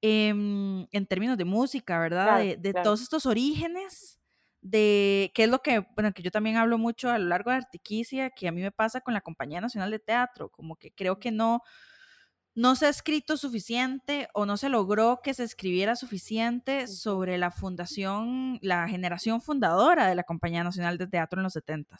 [0.00, 2.42] em, en términos de música, ¿verdad?
[2.56, 4.19] de, todos estos orígenes
[4.62, 7.56] de qué es lo que, bueno, que yo también hablo mucho a lo largo de
[7.56, 11.18] Artiquicia, que a mí me pasa con la Compañía Nacional de Teatro, como que creo
[11.18, 11.62] que no,
[12.54, 17.50] no se ha escrito suficiente o no se logró que se escribiera suficiente sobre la
[17.50, 21.96] fundación, la generación fundadora de la Compañía Nacional de Teatro en los 70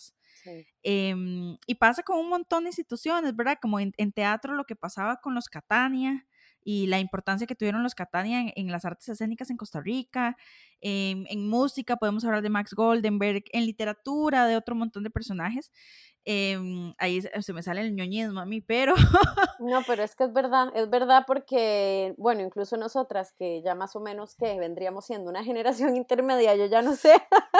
[0.82, 3.58] em, y pasa con un montón de instituciones, ¿verdad?
[3.60, 6.26] Como en, teatro lo que pasaba con los Catania
[6.62, 10.36] y la importancia que tuvieron los Catania en, las artes escénicas en Costa Rica,
[10.80, 15.70] en, en música podemos hablar de Max Goldenberg, en literatura de otro montón de personajes.
[16.26, 18.94] Em, ahí se me sale el ñoñismo a mí, pero...
[19.58, 23.96] no, pero es que es verdad, es verdad porque, bueno, incluso nosotras que ya más
[23.96, 27.14] o menos que vendríamos siendo una generación intermedia, yo ya no sé,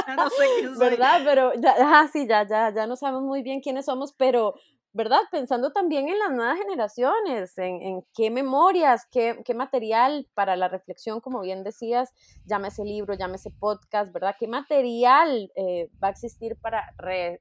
[0.06, 1.22] ya no sé qué ¿verdad?
[1.24, 4.54] Pero ya, ah, sí, ya, ya, ya no sabemos muy bien quiénes somos, pero
[4.92, 5.20] ¿verdad?
[5.30, 11.40] Pensando también en las nuevas generaciones, en, qué memorias, qué, material para la reflexión, como
[11.40, 12.12] bien decías,
[12.44, 14.34] llámese libro, llámese podcast, ¿verdad?
[14.38, 16.92] ¿Qué material eh, va a existir para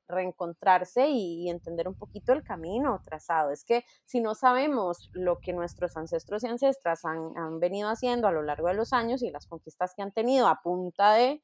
[0.07, 3.51] reencontrarse y, entender un poquito el camino trazado?
[3.51, 8.27] Es que si no sabemos lo que nuestros ancestros y ancestras han, han venido haciendo
[8.27, 11.41] a lo largo de los años y las conquistas que han tenido a punta de,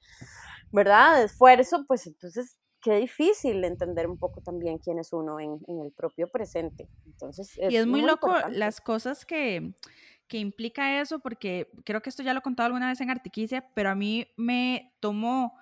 [0.71, 1.17] ¿verdad?
[1.17, 5.91] De esfuerzo, pues entonces qué difícil entender un poco también quién es uno en, el
[5.91, 6.87] propio presente.
[7.07, 9.73] Entonces, y es muy, loco las cosas que,
[10.27, 13.67] que implica eso, porque creo que esto ya lo he contado alguna vez en Artiquicia,
[13.73, 15.57] pero a mí me tomó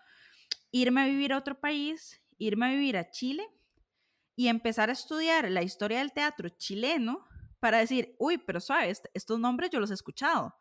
[0.71, 3.47] irme a vivir a otro país, irme a vivir a Chile
[4.35, 7.23] y empezar a estudiar la historia del teatro chileno
[7.61, 10.57] para decir, uy, pero sabes, estos nombres yo los he escuchado,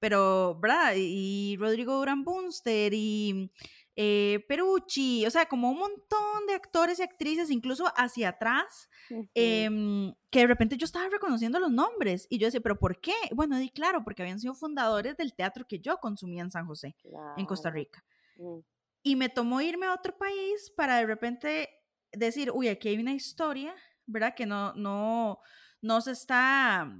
[0.00, 0.94] pero, ¿verdad?
[0.96, 3.52] Y Rodrigo Durán Bunster y
[3.96, 8.88] eh, Perucci, o sea, como un montón de actores y actrices, incluso hacia atrás,
[9.34, 13.14] em, que de repente yo estaba reconociendo los nombres y yo decía, pero ¿por qué?
[13.32, 16.96] Bueno, di claro, porque habían sido fundadores del teatro que yo consumía en San José,
[17.36, 18.04] en Costa Rica.
[18.36, 18.58] Mm.
[19.02, 21.68] Y me tomó irme a otro país para de repente
[22.12, 23.74] decir, uy, aquí hay una historia,
[24.06, 24.34] ¿verdad?
[24.34, 25.38] Que no, no,
[25.82, 26.90] no se está,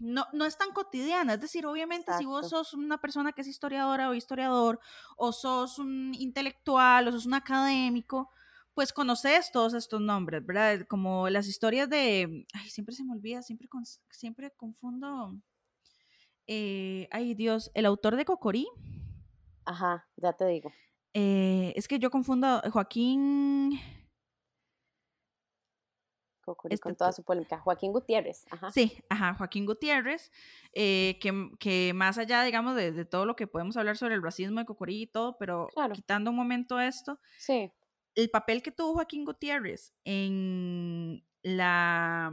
[0.00, 1.34] no, no es tan cotidiana.
[1.34, 4.80] Es decir, obviamente si vos sos una persona que es historiadora o historiador,
[5.16, 8.30] o sos un intelectual, o sos un académico,
[8.74, 10.86] pues conoces todos estos nombres, ¿verdad?
[10.88, 13.68] Como las historias de, ay, siempre se me olvida, siempre,
[14.10, 15.36] siempre confundo,
[16.46, 18.66] eh, ay Dios, el autor de Cocorí.
[19.64, 20.72] Ajá, ya te digo.
[21.14, 23.78] Eh, es que yo confundo Joaquín
[26.56, 27.58] con toda su polémica.
[27.58, 28.44] Joaquín Gutiérrez.
[28.50, 28.70] Ajá.
[28.70, 30.30] Sí, ajá, Joaquín Gutiérrez,
[30.72, 31.18] eh,
[31.58, 35.02] que, más allá, digamos, de, todo lo que podemos hablar sobre el racismo de Cocorí
[35.02, 37.70] y todo, pero quitando un momento esto, sí.
[38.14, 42.32] el papel que tuvo Joaquín Gutiérrez en la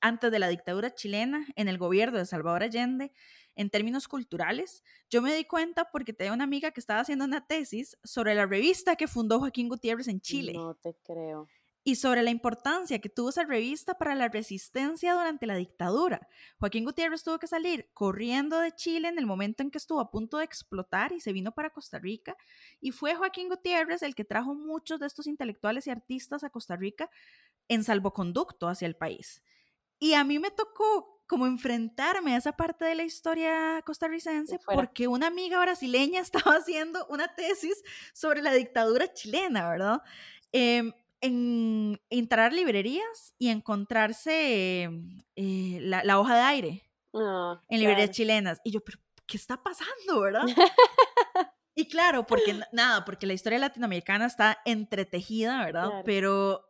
[0.00, 3.12] antes de la dictadura chilena, en el gobierno de Salvador Allende,
[3.56, 7.46] en términos culturales, yo me di cuenta porque tenía una amiga que estaba haciendo una
[7.46, 10.52] tesis sobre la revista que fundó Joaquín Gutiérrez en Chile.
[10.52, 11.48] No te creo
[11.86, 16.28] y sobre la importancia que tuvo esa revista para la resistencia durante la dictadura.
[16.58, 20.10] Joaquín Gutiérrez tuvo que salir corriendo de Chile en el momento en que estuvo a
[20.10, 22.36] punto de explotar y se vino para Costa Rica.
[22.80, 26.74] Y fue Joaquín Gutiérrez el que trajo muchos de estos intelectuales y artistas a Costa
[26.74, 27.08] Rica
[27.68, 29.44] en salvoconducto hacia el país.
[30.00, 35.06] Y a mí me tocó como enfrentarme a esa parte de la historia costarricense porque
[35.06, 36.20] una amiga brasileña
[36.50, 37.80] estaba haciendo una tesis
[38.12, 40.02] sobre la dictadura chilena, ¿verdad?
[40.50, 44.90] Em, en entrar a librerías y encontrarse
[45.36, 46.82] eh, la, hoja de aire
[47.14, 48.60] ah, en librerías chilenas.
[48.64, 50.44] Y yo, pero ¿qué está pasando, verdad?
[51.74, 56.02] y claro, porque nada, porque la historia latinoamericana está entretejida, ¿verdad?
[56.04, 56.65] Pero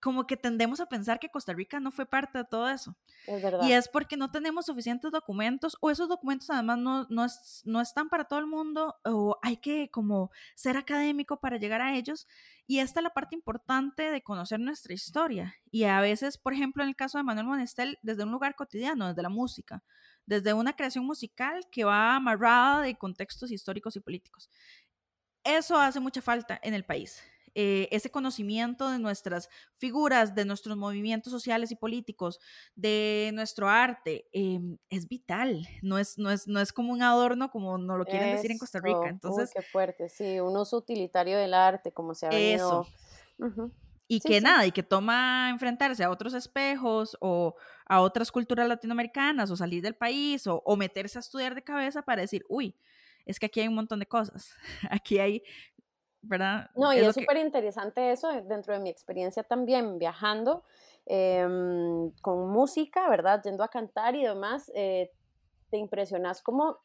[0.00, 2.96] como que tendemos a pensar que Costa Rica no fue parte de todo eso.
[3.26, 3.66] Es verdad.
[3.66, 7.80] Y es porque no tenemos suficientes documentos o esos documentos además no, no, es, no
[7.80, 12.26] están para todo el mundo o hay que como ser académico para llegar a ellos.
[12.66, 15.54] Y esta es la parte importante de conocer nuestra historia.
[15.70, 19.08] Y a veces, por ejemplo, en el caso de Manuel Monestel, desde un lugar cotidiano,
[19.08, 19.82] desde la música,
[20.24, 24.48] desde una creación musical que va amarrada de contextos históricos y políticos.
[25.44, 27.22] Eso hace mucha falta en el país.
[27.54, 32.38] Eh, ese conocimiento de nuestras figuras, de nuestros movimientos sociales y políticos,
[32.76, 37.50] de nuestro arte, em, es vital, no es, no, es, no es como un adorno
[37.50, 39.08] como nos lo quieren decir en Costa Rica.
[39.08, 42.86] Entonces, qué fuerte, sí, un uso utilitario del arte, como se ha venido.
[43.38, 43.70] Eso.
[44.06, 47.54] Y que nada, y que toma enfrentarse a otros espejos o
[47.86, 52.02] a otras culturas latinoamericanas o salir del país o, o meterse a estudiar de cabeza
[52.02, 52.76] para decir, uy,
[53.24, 54.54] es que aquí hay un montón de cosas.
[54.90, 55.42] Aquí hay
[56.22, 56.70] ¿verdad?
[56.74, 60.64] No, y es súper interesante eso eh, dentro de mi experiencia también viajando
[61.06, 63.42] em, con música, ¿verdad?
[63.42, 65.10] Yendo a cantar y demás, eh,
[65.70, 66.78] te impresionas como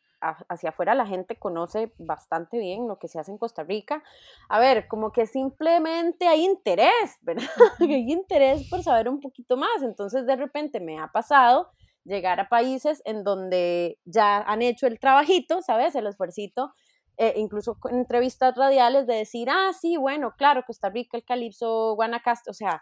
[0.50, 4.04] hacia afuera la gente conoce bastante bien lo que se hace en Costa Rica.
[4.50, 7.46] A ver, como que simplemente hay interés, ¿verdad?
[7.80, 9.84] hay interés por saber un poquito más.
[9.84, 11.70] Entonces de repente me ha pasado
[12.04, 15.96] llegar a países en donde ya han hecho el trabajito, ¿sabes?
[15.96, 16.74] El esfuercito
[17.18, 21.96] eh, incluso en entrevistas radiales, de decir, ah, sí, bueno, claro, Costa Rica, el Calipso,
[21.96, 22.82] Guanacaste, o sea,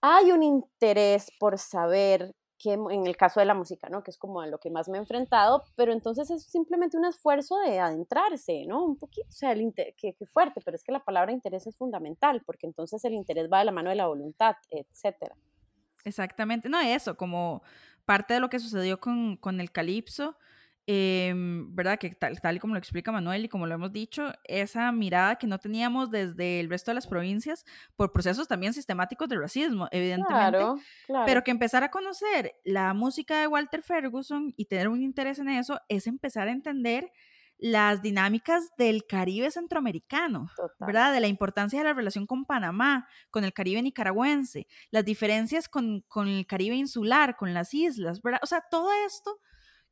[0.00, 4.02] hay un interés por saber que en el caso de la música, ¿no?
[4.02, 7.04] Que es como a lo que más me he enfrentado, pero entonces es simplemente un
[7.04, 8.82] esfuerzo de adentrarse, ¿no?
[8.84, 12.42] Un poquito, o sea, el que, fuerte, pero es que la palabra interés es fundamental,
[12.46, 15.36] porque entonces el interés va de la mano de la voluntad, etcétera.
[16.04, 17.62] Exactamente, no, eso, como
[18.06, 20.36] parte de lo que sucedió con, con el Calipso,
[20.88, 21.98] Em, ¿verdad?
[21.98, 25.34] Que tal, tal y como lo explica Manuel y como lo hemos dicho, esa mirada
[25.34, 27.64] que no teníamos desde el resto de las provincias
[27.96, 30.64] por procesos también sistemáticos de racismo, evidentemente,
[31.26, 35.48] pero que empezar a conocer la música de Walter Ferguson y tener un interés en
[35.48, 37.10] eso es empezar a entender
[37.58, 40.46] las dinámicas del Caribe centroamericano,
[40.78, 41.12] ¿verdad?
[41.12, 46.02] De la importancia de la relación con Panamá, con el Caribe nicaragüense, las diferencias con,
[46.02, 48.40] con el Caribe insular, con las islas, ¿verdad?
[48.44, 49.40] O sea, todo esto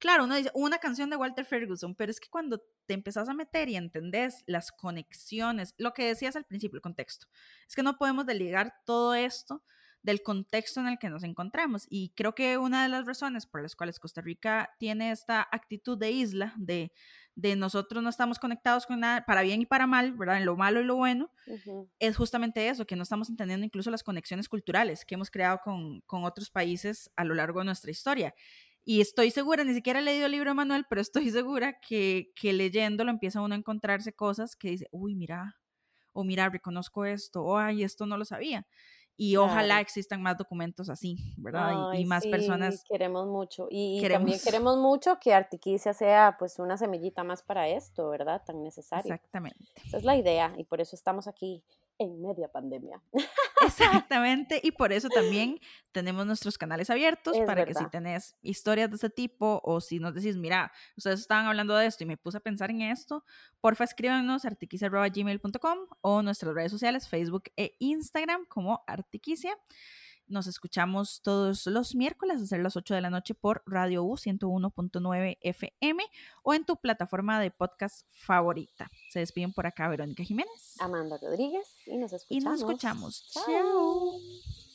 [0.04, 3.32] Claro, uno dice una canción de Walter Ferguson, pero es que cuando te empezás a
[3.32, 7.26] meter y entendés las conexiones, lo que decías al principio, el contexto,
[7.66, 9.64] es que no podemos desligar todo esto
[10.02, 11.86] del contexto en el que nos encontramos.
[11.88, 15.96] Y creo que una de las razones por las cuales Costa Rica tiene esta actitud
[15.96, 16.92] de isla, de,
[17.34, 20.36] de nosotros no estamos conectados con nada, para bien y para mal, ¿verdad?
[20.36, 21.30] En lo malo y lo bueno,
[21.98, 26.02] es justamente eso, que no estamos entendiendo incluso las conexiones culturales que hemos creado con,
[26.02, 28.34] con otros países a lo largo de nuestra historia.
[28.84, 32.32] Y estoy segura, ni siquiera he leído el libro de Manuel, pero estoy segura que,
[32.34, 35.56] que leyéndolo empieza uno a encontrarse cosas que dice, uy, mira,
[36.12, 38.66] o mira, reconozco esto, o ay, esto no lo sabía.
[39.16, 41.92] Y ojalá existan más documentos así, ¿verdad?
[41.92, 42.82] y, más personas.
[42.88, 43.68] Queremos mucho.
[43.70, 48.42] Y, también queremos mucho que Artiquicia sea pues una semillita más para esto, ¿verdad?
[48.44, 49.14] Tan necesario.
[49.14, 49.64] Exactamente.
[49.84, 51.62] Esa es la idea y por eso estamos aquí
[51.98, 53.00] en media pandemia.
[53.80, 55.60] Exactamente, y por eso también
[55.92, 60.14] tenemos nuestros canales abiertos para que si tenés historias de ese tipo o si nos
[60.14, 63.24] decís, mira, ustedes estaban hablando de esto y me puse a pensar en esto,
[63.60, 69.56] porfa escríbanos artiquicia.gmail.com o nuestras redes sociales, Facebook e Instagram como Artiquicia.
[70.26, 74.16] Nos escuchamos todos los miércoles a ser las 8 de la noche por Radio U
[74.16, 76.04] 101.9 FM
[76.42, 78.90] o en tu plataforma de podcast favorita.
[79.10, 80.76] Se despiden por acá Verónica Jiménez.
[80.80, 82.42] Amanda Rodríguez y nos escuchamos.
[82.42, 83.30] Y nos escuchamos.
[83.32, 84.73] Chao.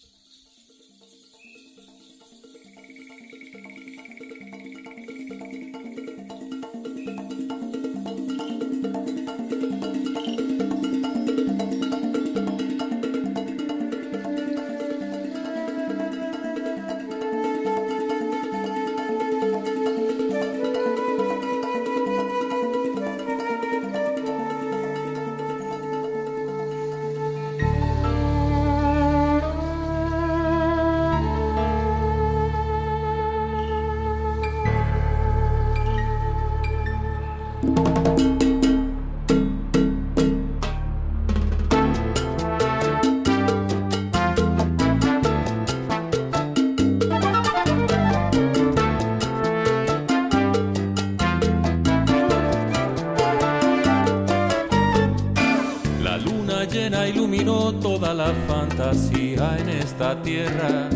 [60.00, 60.88] esta tierra.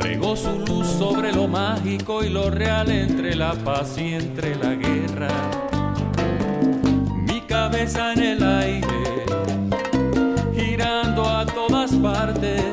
[0.00, 4.74] Regó su luz sobre lo mágico y lo real entre la paz y entre la
[4.74, 5.28] guerra.
[7.26, 9.26] Mi cabeza en el aire,
[10.54, 12.64] girando a todas partes,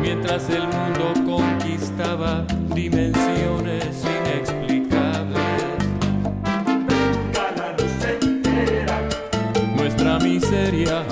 [0.00, 5.40] mientras el mundo conquistaba dimensiones inexplicables.
[6.88, 9.08] Venga la luz entera,
[9.76, 11.04] nuestra miseria.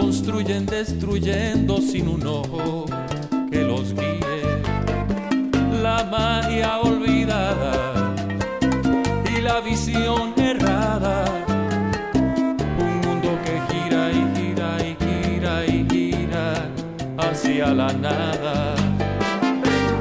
[0.00, 2.86] construyen destruyendo sin un ojo
[3.50, 4.62] que los guíe.
[5.82, 8.14] La magia olvidada
[9.28, 11.24] y la visión errada.
[12.78, 16.70] Un mundo que gira y gira y gira y gira
[17.18, 18.76] hacia la nada.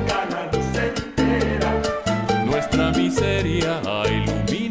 [0.10, 1.72] La luz entera.
[2.45, 4.66] Nuestra miseria ilumina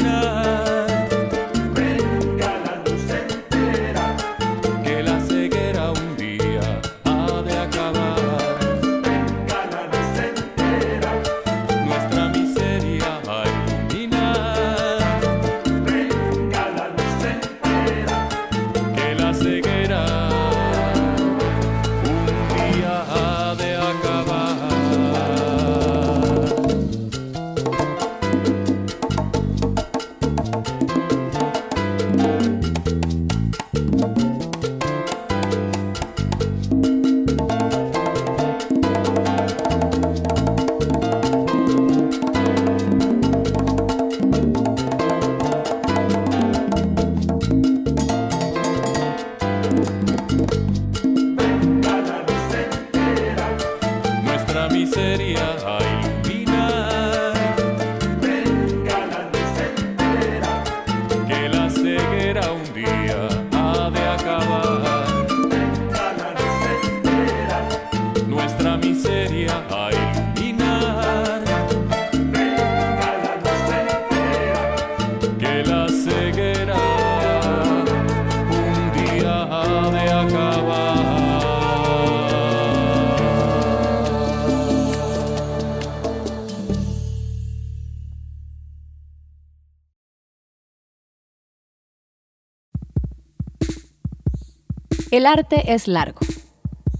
[95.16, 96.20] El arte es largo.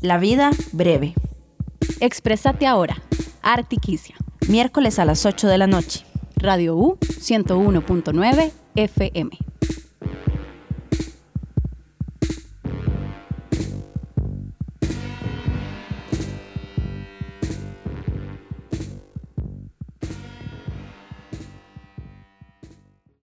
[0.00, 1.12] La vida breve.
[2.00, 3.02] Exprésate ahora.
[3.42, 4.16] Artiquicia.
[4.48, 6.06] Miércoles a las 8 de la noche.
[6.36, 9.45] Radio U 101.9 FM.